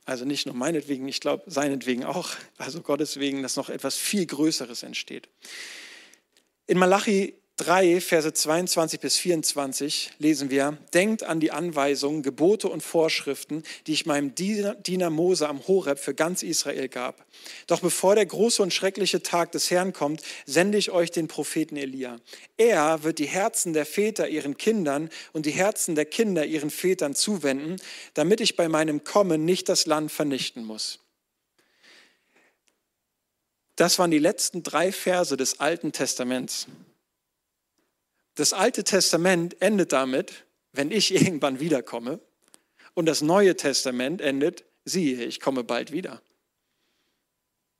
[0.04, 4.26] Also nicht nur meinetwegen, ich glaube seinetwegen auch, also Gottes wegen, dass noch etwas viel
[4.26, 5.28] Größeres entsteht.
[6.66, 12.82] In Malachi 3, Verse 22 bis 24 lesen wir, denkt an die Anweisungen, Gebote und
[12.82, 17.24] Vorschriften, die ich meinem Diener Mose am Horeb für ganz Israel gab.
[17.66, 21.76] Doch bevor der große und schreckliche Tag des Herrn kommt, sende ich euch den Propheten
[21.76, 22.20] Elia.
[22.58, 27.14] Er wird die Herzen der Väter ihren Kindern und die Herzen der Kinder ihren Vätern
[27.14, 27.76] zuwenden,
[28.12, 30.98] damit ich bei meinem Kommen nicht das Land vernichten muss.
[33.76, 36.66] Das waren die letzten drei Verse des Alten Testaments.
[38.36, 42.20] Das Alte Testament endet damit, wenn ich irgendwann wiederkomme.
[42.94, 46.22] Und das Neue Testament endet, siehe, ich komme bald wieder.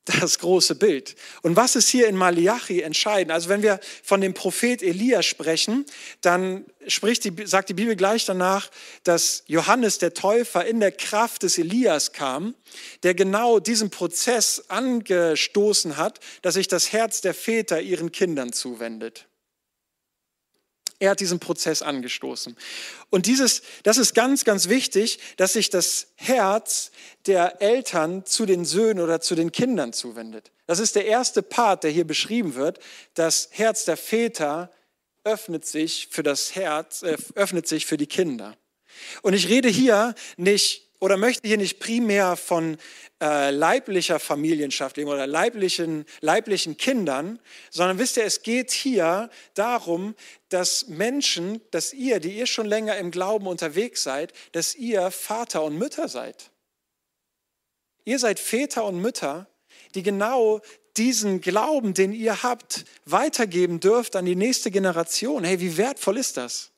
[0.05, 1.16] Das große Bild.
[1.42, 3.33] Und was ist hier in Malachi entscheidend?
[3.33, 5.85] Also wenn wir von dem Prophet Elia sprechen,
[6.21, 8.71] dann spricht die, sagt die Bibel gleich danach,
[9.03, 12.55] dass Johannes der Täufer in der Kraft des Elias kam,
[13.03, 19.27] der genau diesen Prozess angestoßen hat, dass sich das Herz der Väter ihren Kindern zuwendet.
[20.99, 22.57] Er hat diesen Prozess angestoßen.
[23.11, 26.91] Und dieses, das ist ganz, ganz wichtig, dass sich das Herz
[27.27, 30.53] der Eltern zu den Söhnen oder zu den Kindern zuwendet.
[30.67, 32.79] Das ist der erste Part, der hier beschrieben wird.
[33.15, 34.71] Das Herz der Väter
[35.25, 38.57] öffnet sich für das Herz, äh, öffnet sich für die Kinder.
[39.23, 42.79] Und ich rede hier nicht oder möchte hier nicht primär von
[43.23, 47.38] äh, leiblicher Familienschaft oder leiblichen, leiblichen Kindern,
[47.71, 50.16] sondern wisst ihr, es geht hier darum,
[50.49, 55.62] dass Menschen, dass ihr, die ihr schon länger im Glauben unterwegs seid, dass ihr Vater
[55.62, 56.51] und Mütter seid.
[58.05, 59.47] Ihr seid Väter und Mütter,
[59.95, 60.61] die genau
[60.97, 65.45] diesen Glauben, den ihr habt, weitergeben dürft an die nächste Generation.
[65.45, 66.73] Hey, wie wertvoll ist das?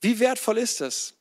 [0.00, 1.17] Wie wertvoll ist das?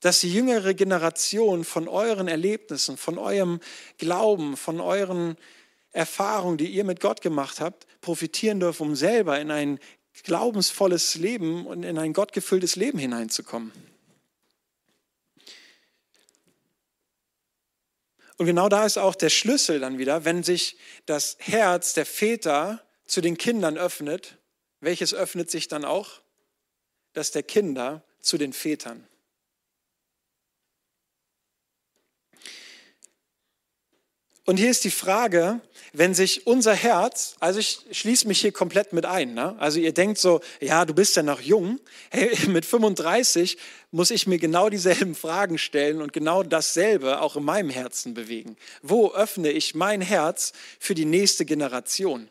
[0.00, 3.60] Dass die jüngere Generation von euren Erlebnissen, von eurem
[3.98, 5.36] Glauben, von euren
[5.92, 9.80] Erfahrungen, die ihr mit Gott gemacht habt, profitieren dürfen, um selber in ein
[10.24, 13.72] glaubensvolles Leben und in ein gottgefülltes Leben hineinzukommen.
[18.36, 22.82] Und genau da ist auch der Schlüssel dann wieder, wenn sich das Herz der Väter
[23.06, 24.36] zu den Kindern öffnet,
[24.80, 26.20] welches öffnet sich dann auch?
[27.14, 29.06] Das der Kinder zu den Vätern.
[34.48, 35.60] Und hier ist die Frage,
[35.92, 39.56] wenn sich unser Herz, also ich schließe mich hier komplett mit ein, ne?
[39.58, 41.80] also ihr denkt so, ja, du bist ja noch jung,
[42.10, 43.58] hey, mit 35
[43.90, 48.56] muss ich mir genau dieselben Fragen stellen und genau dasselbe auch in meinem Herzen bewegen.
[48.82, 52.28] Wo öffne ich mein Herz für die nächste Generation?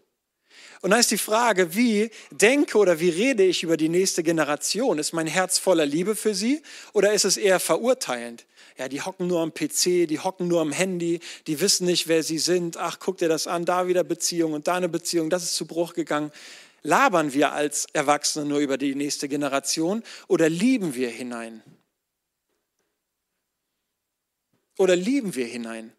[0.86, 5.00] Und da ist die Frage, wie denke oder wie rede ich über die nächste Generation?
[5.00, 6.62] Ist mein Herz voller Liebe für sie
[6.94, 8.46] oder ist es eher verurteilend?
[8.78, 12.22] ja, die hocken nur am PC, die hocken nur am Handy, die wissen nicht, wer
[12.22, 12.78] sie sind.
[12.78, 15.66] Ach, guck dir das an, da wieder Beziehung und da eine Beziehung, das ist zu
[15.66, 16.32] Bruch gegangen.
[16.84, 21.64] Labern wir als Erwachsene nur über die nächste Generation oder lieben wir hinein?
[24.78, 25.94] Oder lieben wir hinein?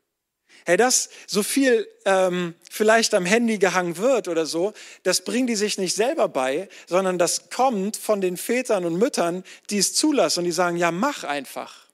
[0.69, 4.73] Hey, dass so viel ähm, vielleicht am Handy gehangen wird oder so,
[5.05, 9.45] das bringen die sich nicht selber bei, sondern das kommt von den Vätern und Müttern,
[9.71, 10.41] die es zulassen.
[10.41, 11.87] Und die sagen, ja, mach einfach.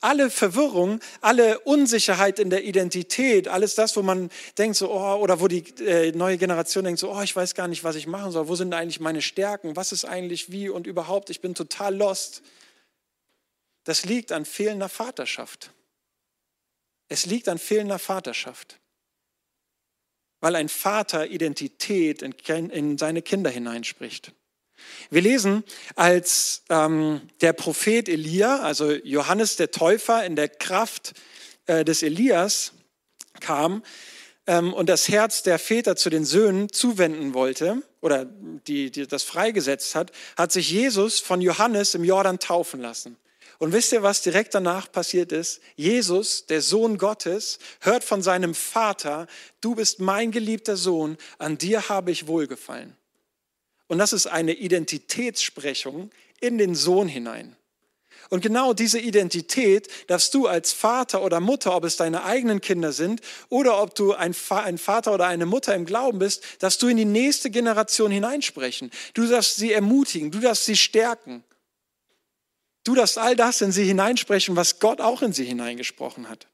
[0.00, 5.40] Alle Verwirrung, alle Unsicherheit in der Identität, alles das, wo man denkt so, oh, oder
[5.40, 8.30] wo die äh, neue Generation denkt so, oh, ich weiß gar nicht, was ich machen
[8.30, 11.96] soll, wo sind eigentlich meine Stärken, was ist eigentlich wie und überhaupt, ich bin total
[11.96, 12.42] lost.
[13.82, 15.72] Das liegt an fehlender Vaterschaft.
[17.08, 18.78] Es liegt an fehlender Vaterschaft,
[20.40, 22.32] weil ein Vater Identität in,
[22.70, 24.32] in seine Kinder hineinspricht.
[25.10, 25.64] Wir lesen,
[25.94, 31.14] als ähm, der Prophet Elia, also Johannes der Täufer in der Kraft
[31.66, 32.72] äh, des Elias
[33.40, 33.82] kam
[34.46, 39.22] ähm, und das Herz der Väter zu den Söhnen zuwenden wollte oder die, die das
[39.22, 43.16] freigesetzt hat, hat sich Jesus von Johannes im Jordan taufen lassen.
[43.58, 45.60] Und wisst ihr, was direkt danach passiert ist?
[45.76, 49.26] Jesus, der Sohn Gottes, hört von seinem Vater,
[49.60, 52.96] du bist mein geliebter Sohn, an dir habe ich wohlgefallen.
[53.86, 57.56] Und das ist eine Identitätssprechung in den Sohn hinein.
[58.30, 62.92] Und genau diese Identität darfst du als Vater oder Mutter, ob es deine eigenen Kinder
[62.92, 66.96] sind oder ob du ein, Vater oder eine Mutter im Glauben bist, darfst du in
[66.96, 68.90] die nächste Generation hineinsprechen.
[69.12, 71.44] Du darfst sie ermutigen, du darfst sie stärken.
[72.84, 76.46] Du darfst all das in sie hineinsprechen, was Gott auch in sie hineingesprochen hat.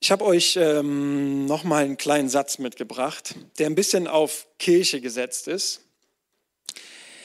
[0.00, 5.00] Ich habe euch ähm, noch mal einen kleinen Satz mitgebracht, der ein bisschen auf Kirche
[5.00, 5.80] gesetzt ist.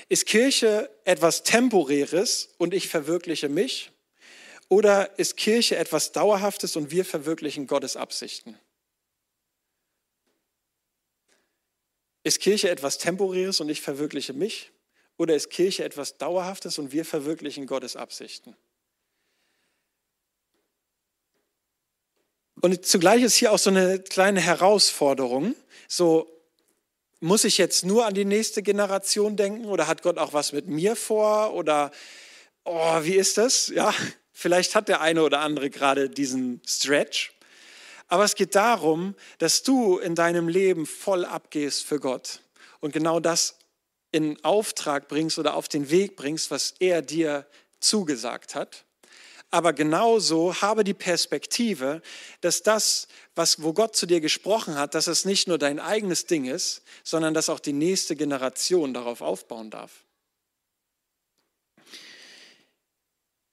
[0.07, 3.91] Ist Kirche etwas Temporäres und ich verwirkliche mich?
[4.69, 8.57] Oder ist Kirche etwas Dauerhaftes und wir verwirklichen Gottes Absichten?
[12.23, 14.71] Ist Kirche etwas Temporäres und ich verwirkliche mich?
[15.17, 18.55] Oder ist Kirche etwas Dauerhaftes und wir verwirklichen Gottes Absichten?
[22.61, 25.55] Und zugleich ist hier auch so eine kleine Herausforderung.
[25.87, 26.29] So,
[27.21, 30.67] muss ich jetzt nur an die nächste Generation denken oder hat Gott auch was mit
[30.67, 31.53] mir vor?
[31.53, 31.91] Oder,
[32.65, 33.67] oh, wie ist das?
[33.67, 33.93] Ja,
[34.33, 37.33] vielleicht hat der eine oder andere gerade diesen Stretch.
[38.09, 42.41] Aber es geht darum, dass du in deinem Leben voll abgehst für Gott
[42.79, 43.55] und genau das
[44.11, 47.45] in Auftrag bringst oder auf den Weg bringst, was er dir
[47.79, 48.85] zugesagt hat.
[49.51, 52.01] Aber genauso habe die Perspektive,
[52.41, 56.25] dass das, was, wo Gott zu dir gesprochen hat, dass es nicht nur dein eigenes
[56.25, 60.03] Ding ist, sondern dass auch die nächste Generation darauf aufbauen darf.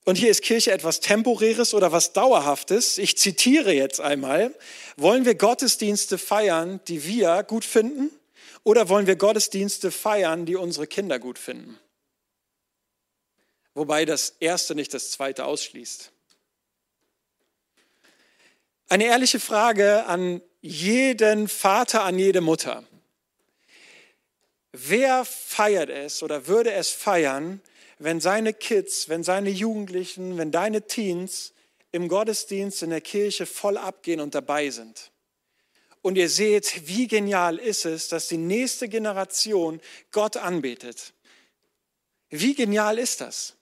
[0.07, 2.97] Und hier ist Kirche etwas Temporäres oder was Dauerhaftes.
[2.97, 4.55] Ich zitiere jetzt einmal.
[4.97, 8.11] Wollen wir Gottesdienste feiern, die wir gut finden?
[8.62, 11.79] Oder wollen wir Gottesdienste feiern, die unsere Kinder gut finden?
[13.77, 16.11] wobei das erste nicht das zweite ausschließt.
[18.88, 22.85] Eine ehrliche Frage an jeden Vater, an jede Mutter.
[24.73, 27.61] Wer feiert es oder würde es feiern,
[27.98, 31.52] wenn seine Kids, wenn seine Jugendlichen, wenn deine Teens
[31.92, 35.11] im Gottesdienst in der Kirche voll abgehen und dabei sind?
[36.02, 39.80] Und ihr seht, wie genial ist es, dass die nächste Generation
[40.12, 41.14] Gott anbetet.
[42.28, 43.56] Wie genial ist das?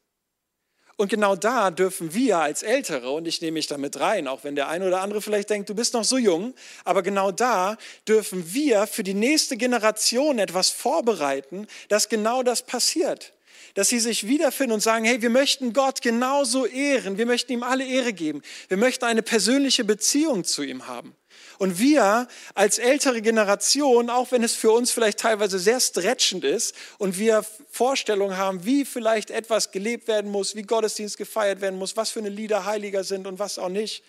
[0.97, 4.55] Und genau da dürfen wir als Ältere, und ich nehme mich damit rein, auch wenn
[4.55, 8.55] der eine oder andere vielleicht denkt, du bist noch so jung, aber genau da dürfen
[8.55, 13.33] wir für die nächste Generation etwas vorbereiten, dass genau das passiert.
[13.75, 17.63] Dass sie sich wiederfinden und sagen, hey, wir möchten Gott genauso ehren, wir möchten ihm
[17.63, 21.15] alle Ehre geben, wir möchten eine persönliche Beziehung zu ihm haben.
[21.59, 26.75] Und wir als ältere Generation, auch wenn es für uns vielleicht teilweise sehr stretchend ist
[26.99, 31.97] und wir Vorstellungen haben, wie vielleicht etwas gelebt werden muss, wie Gottesdienst gefeiert werden muss,
[31.97, 34.03] was für eine Lieder heiliger sind und was auch nicht,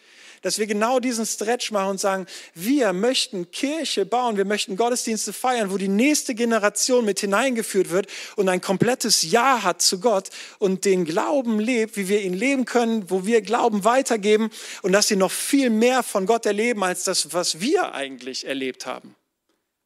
[0.45, 5.33] dass wir genau diesen Stretch machen und sagen, wir möchten Kirche bauen, wir möchten Gottesdienste
[5.33, 8.05] feiern, wo die nächste Generation mit hineingeführt wird
[8.35, 10.29] und ein komplettes Ja hat zu Gott
[10.59, 14.51] und den Glauben lebt, wie wir ihn leben können, wo wir Glauben weitergeben
[14.83, 18.85] und dass sie noch viel mehr von Gott erleben als das, was wir eigentlich erlebt
[18.85, 19.15] haben,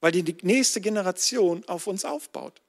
[0.02, 2.62] weil die nächste Generation auf uns aufbaut.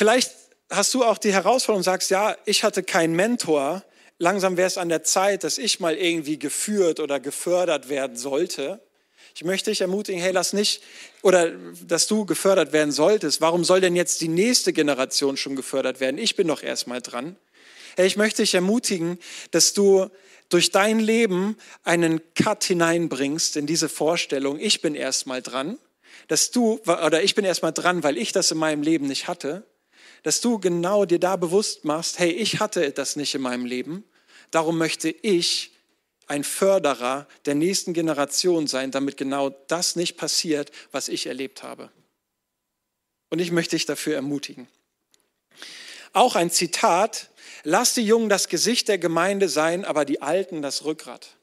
[0.00, 0.34] Vielleicht
[0.70, 3.84] hast du auch die Herausforderung sagst, ja, ich hatte keinen Mentor.
[4.16, 8.80] Langsam wäre es an der Zeit, dass ich mal irgendwie geführt oder gefördert werden sollte.
[9.34, 10.82] Ich möchte dich ermutigen, hey, lass nicht,
[11.20, 11.50] oder
[11.86, 13.42] dass du gefördert werden solltest.
[13.42, 16.16] Warum soll denn jetzt die nächste Generation schon gefördert werden?
[16.16, 17.36] Ich bin doch erstmal dran.
[17.94, 19.18] Hey, ich möchte dich ermutigen,
[19.50, 20.08] dass du
[20.48, 25.78] durch dein Leben einen Cut hineinbringst in diese Vorstellung, ich bin erstmal dran,
[26.26, 29.66] dass du, oder ich bin erstmal dran, weil ich das in meinem Leben nicht hatte
[30.22, 34.04] dass du genau dir da bewusst machst, hey, ich hatte das nicht in meinem Leben,
[34.50, 35.72] darum möchte ich
[36.26, 41.90] ein Förderer der nächsten Generation sein, damit genau das nicht passiert, was ich erlebt habe.
[43.30, 44.68] Und ich möchte dich dafür ermutigen.
[46.12, 47.30] Auch ein Zitat,
[47.64, 51.36] lass die Jungen das Gesicht der Gemeinde sein, aber die Alten das Rückgrat.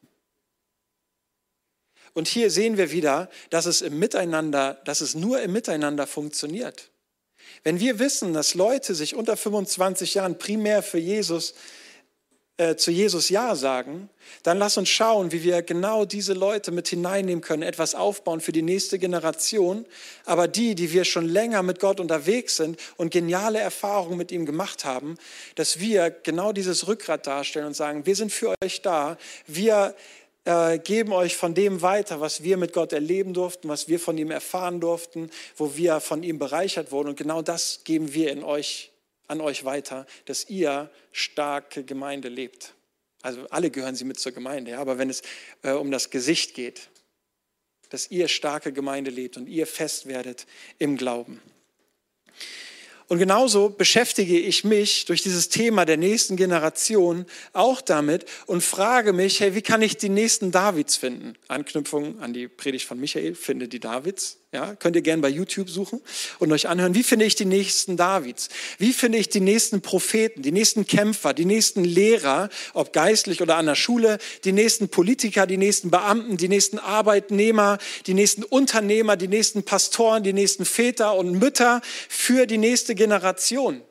[2.13, 6.89] Und hier sehen wir wieder, dass es im Miteinander, dass es nur im Miteinander funktioniert.
[7.67, 11.53] Wenn wir wissen, dass Leute sich unter 25 Jahren primär für Jesus
[12.55, 14.09] äh, zu Jesus Ja sagen,
[14.43, 18.53] dann lass uns schauen, wie wir genau diese Leute mit hineinnehmen können, etwas aufbauen für
[18.53, 19.85] die nächste Generation.
[20.23, 24.45] Aber die, die wir schon länger mit Gott unterwegs sind und geniale Erfahrungen mit ihm
[24.45, 25.17] gemacht haben,
[25.55, 29.93] dass wir genau dieses Rückgrat darstellen und sagen, wir sind für euch da, wir
[30.47, 34.17] äh, geben euch von dem weiter, was wir mit Gott erleben durften, was wir von
[34.17, 37.09] ihm erfahren durften, wo wir von ihm bereichert wurden.
[37.09, 38.93] Und genau das geben wir in euch,
[39.27, 42.73] an euch weiter, dass ihr starke Gemeinde lebt.
[43.21, 45.21] Also alle gehören sie mit zur Gemeinde, ja, aber wenn es
[45.63, 46.87] äh, um das Gesicht geht,
[47.89, 50.47] dass ihr starke Gemeinde lebt und ihr fest werdet
[50.79, 51.41] im Glauben.
[53.09, 59.13] Und genauso beschäftige ich mich durch dieses Thema der nächsten Generation auch damit und frage
[59.13, 61.35] mich, hey, wie kann ich die nächsten Davids finden?
[61.47, 64.39] Anknüpfung an die Predigt von Michael, finde die Davids.
[64.53, 66.01] Ja, könnt ihr gerne bei YouTube suchen
[66.39, 66.95] und euch anhören.
[66.95, 68.47] Wie finde ich die nächsten Davids?
[68.77, 73.57] Wie finde ich die nächsten Propheten, die nächsten Kämpfer, die nächsten Lehrer, ob geistlich oder
[73.57, 79.17] an der Schule, die nächsten Politiker, die nächsten Beamten, die nächsten Arbeitnehmer, die nächsten Unternehmer,
[79.17, 83.81] die nächsten Pastoren, die nächsten Väter und Mütter für die nächste Generation?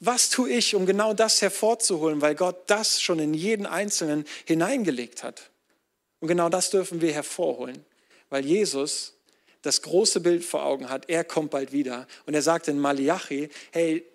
[0.00, 5.24] Was tue ich, um genau das hervorzuholen, weil Gott das schon in jeden Einzelnen hineingelegt
[5.24, 5.48] hat?
[6.20, 7.82] Und genau das dürfen wir hervorholen
[8.30, 9.14] weil Jesus
[9.62, 11.08] das große Bild vor Augen hat.
[11.08, 12.06] Er kommt bald wieder.
[12.24, 14.06] Und er sagt in Malachi, hey,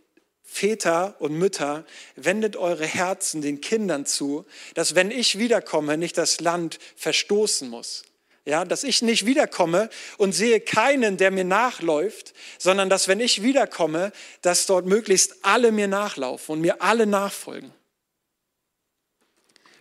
[0.43, 1.86] Väter und Mütter,
[2.16, 8.03] wendet eure Herzen den Kindern zu, dass wenn ich wiederkomme, nicht das Land verstoßen muss.
[8.43, 13.43] Ja, dass ich nicht wiederkomme und sehe keinen, der mir nachläuft, sondern dass wenn ich
[13.43, 17.72] wiederkomme, dass dort möglichst alle mir nachlaufen und mir alle nachfolgen.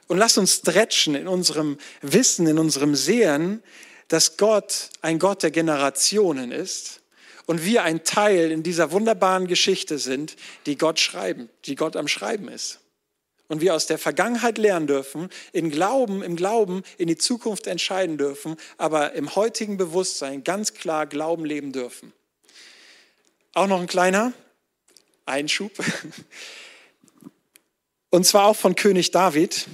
[0.08, 3.62] Und lasst uns stretchen in unserem Wissen, in unserem Sehen,
[4.10, 7.00] dass Gott ein Gott der Generationen ist
[7.46, 10.34] und wir ein Teil in dieser wunderbaren Geschichte sind,
[10.66, 12.80] die Gott schreiben, die Gott am Schreiben ist.
[13.46, 18.18] Und wir aus der Vergangenheit lernen dürfen, in Glauben, im Glauben in die Zukunft entscheiden
[18.18, 22.12] dürfen, aber im heutigen Bewusstsein ganz klar Glauben leben dürfen.
[23.54, 24.32] Auch noch ein kleiner
[25.24, 25.72] Einschub.
[28.10, 29.68] Und zwar auch von König David.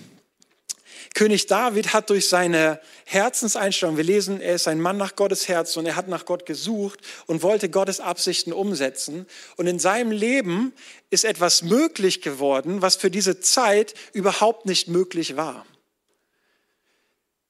[1.17, 5.75] König David hat durch seine Herzenseinstellung, wir lesen, er ist ein Mann nach Gottes Herz
[5.79, 9.25] und er hat nach Gott gesucht und wollte Gottes Absichten umsetzen.
[9.57, 10.75] Und in seinem Leben
[11.09, 15.65] ist etwas möglich geworden, was für diese Zeit überhaupt nicht möglich war.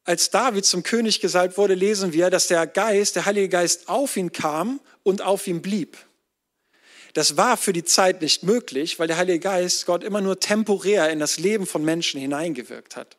[0.04, 4.16] Als David zum König gesalbt wurde, lesen wir, dass der Geist, der Heilige Geist auf
[4.16, 5.98] ihn kam und auf ihm blieb.
[7.14, 11.10] Das war für die Zeit nicht möglich, weil der Heilige Geist Gott immer nur temporär
[11.10, 13.16] in das Leben von Menschen hineingewirkt hat.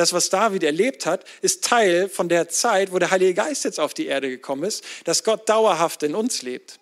[0.00, 3.78] Das, was David erlebt hat, ist Teil von der Zeit, wo der Heilige Geist jetzt
[3.78, 6.80] auf die Erde gekommen ist, dass Gott dauerhaft in uns lebt.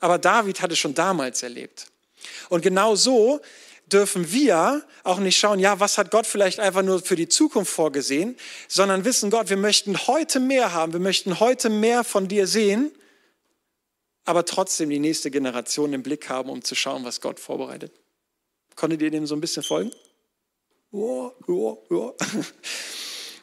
[0.00, 1.86] Aber David hat es schon damals erlebt.
[2.50, 3.40] Und genau so
[3.86, 7.72] dürfen wir auch nicht schauen, ja, was hat Gott vielleicht einfach nur für die Zukunft
[7.72, 8.36] vorgesehen,
[8.68, 12.92] sondern wissen, Gott, wir möchten heute mehr haben, wir möchten heute mehr von dir sehen,
[14.26, 17.92] aber trotzdem die nächste Generation im Blick haben, um zu schauen, was Gott vorbereitet.
[18.76, 19.90] Konntet ihr dem so ein bisschen folgen?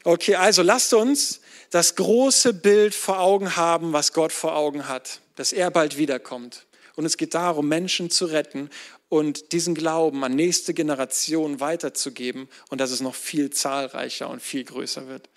[0.08, 1.41] Okay, also lasst uns
[1.72, 6.68] das große Bild vor Augen haben, was Gott vor Augen hat, dass er bald wiederkommt.
[6.96, 8.70] Und es geht darum, Menschen zu retten
[9.10, 14.64] und diesen Glauben an nächste Generationen weiterzugeben und dass es noch viel zahlreicher und viel
[14.64, 15.28] größer wird.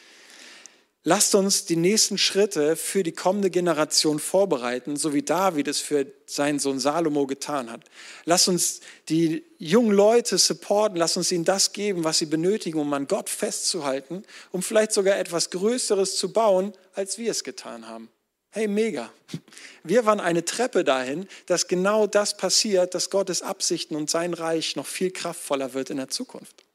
[1.05, 6.07] Lasst uns die nächsten Schritte für die kommende Generation vorbereiten, so wie David es für
[6.26, 7.82] seinen Sohn Salomo getan hat.
[8.24, 12.92] Lasst uns die jungen Leute supporten, lasst uns ihnen das geben, was sie benötigen, um
[12.92, 18.11] an Gott festzuhalten, um vielleicht sogar etwas Größeres zu bauen, als wir es getan haben.
[18.51, 19.12] Hey, mega.
[19.84, 24.74] Wir waren eine Treppe dahin, dass genau das passiert, dass Gottes Absichten und sein Reich
[24.74, 26.68] noch viel kraftvoller wird in der Zukunft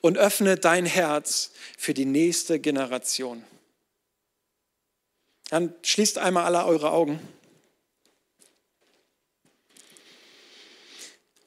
[0.00, 3.44] und öffne dein Herz für die nächste Generation.
[5.50, 7.20] Dann schließt einmal alle eure Augen.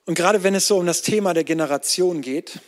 [0.05, 2.59] Und gerade wenn es so um das Thema der Generation geht,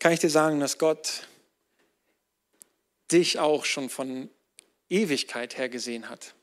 [0.00, 1.28] kann ich dir sagen, dass Gott
[3.12, 4.28] dich auch schon von
[4.88, 6.34] Ewigkeit her gesehen hat.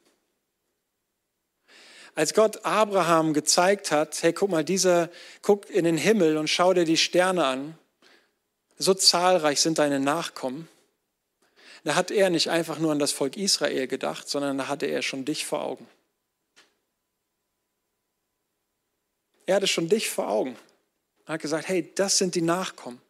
[2.15, 5.09] Als Gott Abraham gezeigt hat, hey, guck mal, dieser,
[5.41, 7.77] guck in den Himmel und schau dir die Sterne an.
[8.77, 10.67] So zahlreich sind deine Nachkommen.
[11.83, 15.01] Da hat er nicht einfach nur an das Volk Israel gedacht, sondern da hatte er
[15.01, 15.87] schon dich vor Augen.
[19.45, 20.55] Er hatte schon dich vor Augen.
[21.25, 23.01] Er hat gesagt, hey, das sind die Nachkommen.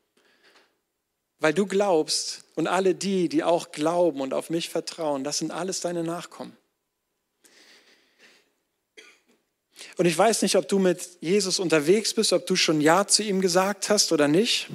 [1.40, 5.52] Weil du glaubst und alle die, die auch glauben und auf mich vertrauen, das sind
[5.52, 6.56] alles deine Nachkommen.
[9.98, 13.24] Und ich weiß nicht, ob du mit Jesus unterwegs bist, ob du schon Ja zu
[13.24, 14.70] ihm gesagt hast oder nicht.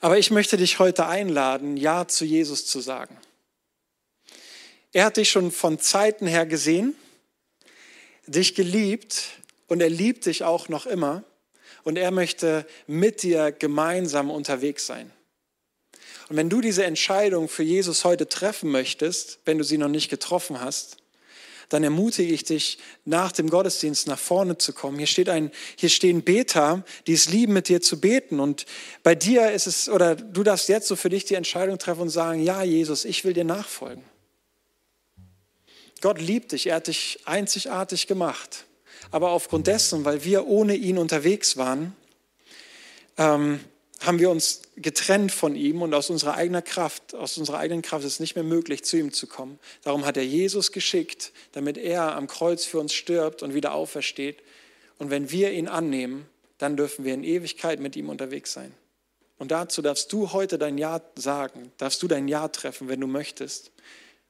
[0.00, 3.16] Aber ich möchte dich heute einladen, Ja zu Jesus zu sagen.
[4.92, 6.96] Er hat dich schon von Zeiten her gesehen,
[8.26, 9.24] dich geliebt
[9.68, 11.24] und er liebt dich auch noch immer.
[11.82, 15.10] Und er möchte mit dir gemeinsam unterwegs sein.
[16.28, 20.10] Und wenn du diese Entscheidung für Jesus heute treffen möchtest, wenn du sie noch nicht
[20.10, 20.98] getroffen hast,
[21.70, 24.98] dann ermutige ich dich, nach dem Gottesdienst nach vorne zu kommen.
[24.98, 28.40] Hier, steht ein, hier stehen Beter, die es lieben, mit dir zu beten.
[28.40, 28.66] Und
[29.02, 32.10] bei dir ist es, oder du darfst jetzt so für dich die Entscheidung treffen und
[32.10, 34.04] sagen, ja, Jesus, ich will dir nachfolgen.
[36.00, 38.64] Gott liebt dich, er hat dich einzigartig gemacht.
[39.12, 41.94] Aber aufgrund dessen, weil wir ohne ihn unterwegs waren,
[43.16, 43.60] ähm,
[44.00, 48.04] haben wir uns getrennt von ihm und aus unserer eigenen Kraft, aus unserer eigenen Kraft
[48.04, 49.58] ist es nicht mehr möglich, zu ihm zu kommen.
[49.82, 54.42] Darum hat er Jesus geschickt, damit er am Kreuz für uns stirbt und wieder aufersteht.
[54.98, 56.26] Und wenn wir ihn annehmen,
[56.58, 58.74] dann dürfen wir in Ewigkeit mit ihm unterwegs sein.
[59.38, 63.06] Und dazu darfst du heute dein Ja sagen, darfst du dein Ja treffen, wenn du
[63.06, 63.70] möchtest.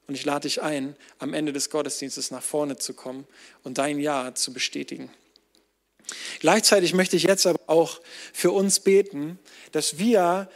[0.06, 3.26] Und ich lade dich ein, am Ende des Gottesdienstes nach vorne zu kommen
[3.62, 5.10] und dein Ja zu bestätigen.
[6.40, 8.00] Gleichzeitig möchte ich jetzt aber auch
[8.32, 9.38] für uns beten,
[9.72, 10.48] dass wir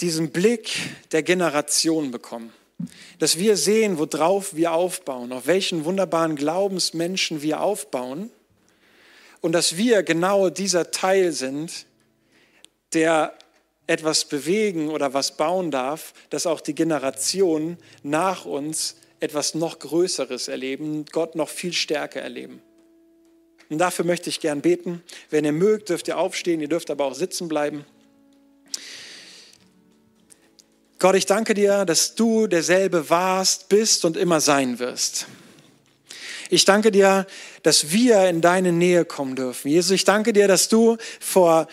[0.00, 0.70] diesen Blick
[1.12, 2.52] der Generation bekommen.
[3.18, 8.30] Dass wir sehen, worauf wir aufbauen, auf welchen wunderbaren Glaubensmenschen wir aufbauen.
[9.40, 11.86] Und dass wir genau dieser Teil sind,
[12.92, 13.36] der
[13.86, 20.48] etwas bewegen oder was bauen darf, dass auch die Generationen nach uns etwas noch Größeres
[20.48, 22.62] erleben, Gott noch viel stärker erleben.
[23.70, 25.02] Und dafür möchte ich gern beten.
[25.30, 27.84] Wenn ihr mögt, dürft ihr aufstehen, ihr dürft aber auch sitzen bleiben.
[30.98, 35.26] Gott, ich danke dir, dass du derselbe warst, bist und immer sein wirst.
[36.50, 37.26] Ich danke dir,
[37.62, 39.68] dass wir in deine Nähe kommen dürfen.
[39.68, 41.66] Jesus, ich danke dir, dass du vor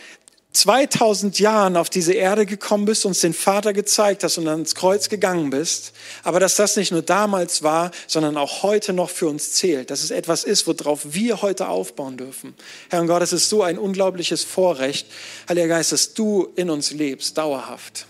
[0.54, 5.08] 2000 Jahren auf diese Erde gekommen bist, uns den Vater gezeigt hast und ans Kreuz
[5.08, 5.94] gegangen bist,
[6.24, 10.04] aber dass das nicht nur damals war, sondern auch heute noch für uns zählt, dass
[10.04, 12.54] es etwas ist, worauf wir heute aufbauen dürfen.
[12.90, 15.08] Herr und Gott, es ist so ein unglaubliches Vorrecht,
[15.48, 18.06] Heiliger Geist, dass du in uns lebst, dauerhaft.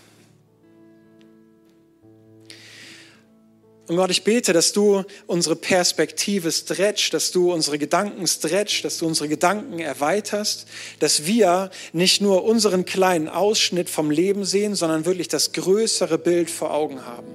[3.88, 8.98] Und Gott, ich bete, dass du unsere Perspektive stretch, dass du unsere Gedanken stretch, dass
[8.98, 10.68] du unsere Gedanken erweiterst,
[11.00, 16.48] dass wir nicht nur unseren kleinen Ausschnitt vom Leben sehen, sondern wirklich das größere Bild
[16.48, 17.26] vor Augen haben.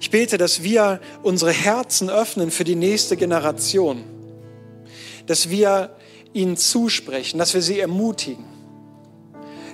[0.00, 4.02] Ich bete, dass wir unsere Herzen öffnen für die nächste Generation,
[5.26, 5.94] dass wir
[6.32, 8.55] ihnen zusprechen, dass wir sie ermutigen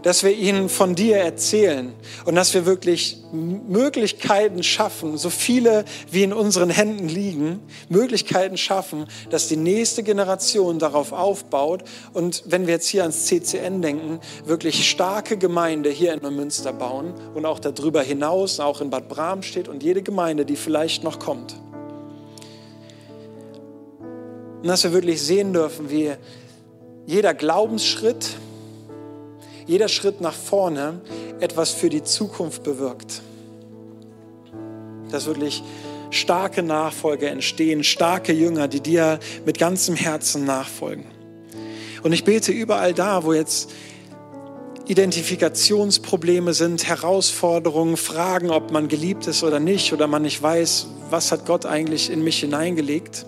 [0.02, 1.92] dass wir ihnen von dir erzählen
[2.24, 9.06] und dass wir wirklich Möglichkeiten schaffen, so viele wie in unseren Händen liegen, Möglichkeiten schaffen,
[9.30, 14.88] dass die nächste Generation darauf aufbaut und wenn wir jetzt hier ans CCN denken, wirklich
[14.88, 19.82] starke Gemeinde hier in Neumünster bauen und auch darüber hinaus, auch in Bad Bramstedt und
[19.82, 21.54] jede Gemeinde, die vielleicht noch kommt.
[24.62, 26.12] Und dass wir wirklich sehen dürfen, wie
[27.06, 28.36] jeder Glaubensschritt,
[29.66, 31.00] jeder Schritt nach vorne
[31.40, 33.22] etwas für die Zukunft bewirkt.
[35.10, 35.62] Dass wirklich
[36.10, 41.04] starke Nachfolger entstehen, starke Jünger, die dir mit ganzem Herzen nachfolgen.
[42.02, 43.70] Und ich bete überall da, wo jetzt
[44.86, 51.30] Identifikationsprobleme sind, Herausforderungen, Fragen, ob man geliebt ist oder nicht, oder man nicht weiß, was
[51.30, 53.24] hat Gott eigentlich in mich hineingelegt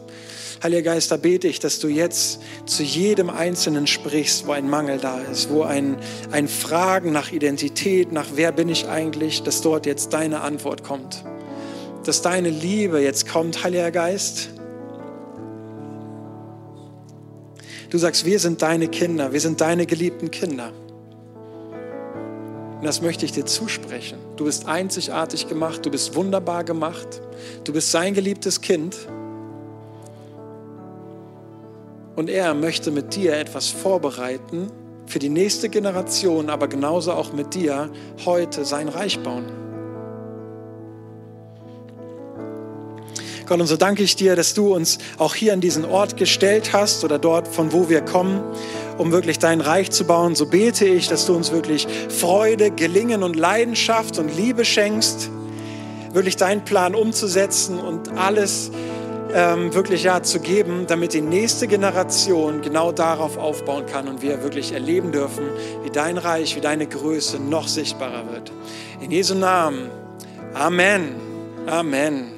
[0.64, 4.96] Heiliger Geist, da bete ich, dass du jetzt zu jedem Einzelnen sprichst, wo ein Mangel
[4.96, 5.98] da ist, wo ein,
[6.32, 11.22] ein Fragen nach Identität, nach wer bin ich eigentlich, dass dort jetzt deine Antwort kommt.
[12.04, 14.48] Dass deine Liebe jetzt kommt, Heiliger Geist.
[17.90, 20.72] Du sagst, wir sind deine Kinder, wir sind deine geliebten Kinder.
[22.78, 24.16] Und das möchte ich dir zusprechen.
[24.36, 27.20] Du bist einzigartig gemacht, du bist wunderbar gemacht,
[27.64, 28.96] du bist sein geliebtes Kind.
[32.16, 34.70] Und er möchte mit dir etwas vorbereiten
[35.06, 37.90] für die nächste Generation, aber genauso auch mit dir
[38.24, 39.44] heute sein Reich bauen.
[43.46, 46.72] Gott, und so danke ich dir, dass du uns auch hier an diesen Ort gestellt
[46.72, 48.40] hast oder dort, von wo wir kommen,
[48.96, 50.34] um wirklich dein Reich zu bauen.
[50.34, 55.28] So bete ich, dass du uns wirklich Freude, Gelingen und Leidenschaft und Liebe schenkst,
[56.12, 58.70] wirklich deinen Plan umzusetzen und alles
[59.34, 64.42] ähm, wirklich ja zu geben, damit die nächste Generation genau darauf aufbauen kann und wir
[64.42, 65.44] wirklich erleben dürfen,
[65.82, 68.52] wie dein Reich, wie deine Größe noch sichtbarer wird.
[69.00, 69.90] In Jesu Namen.
[70.54, 71.16] Amen.
[71.66, 72.33] Amen.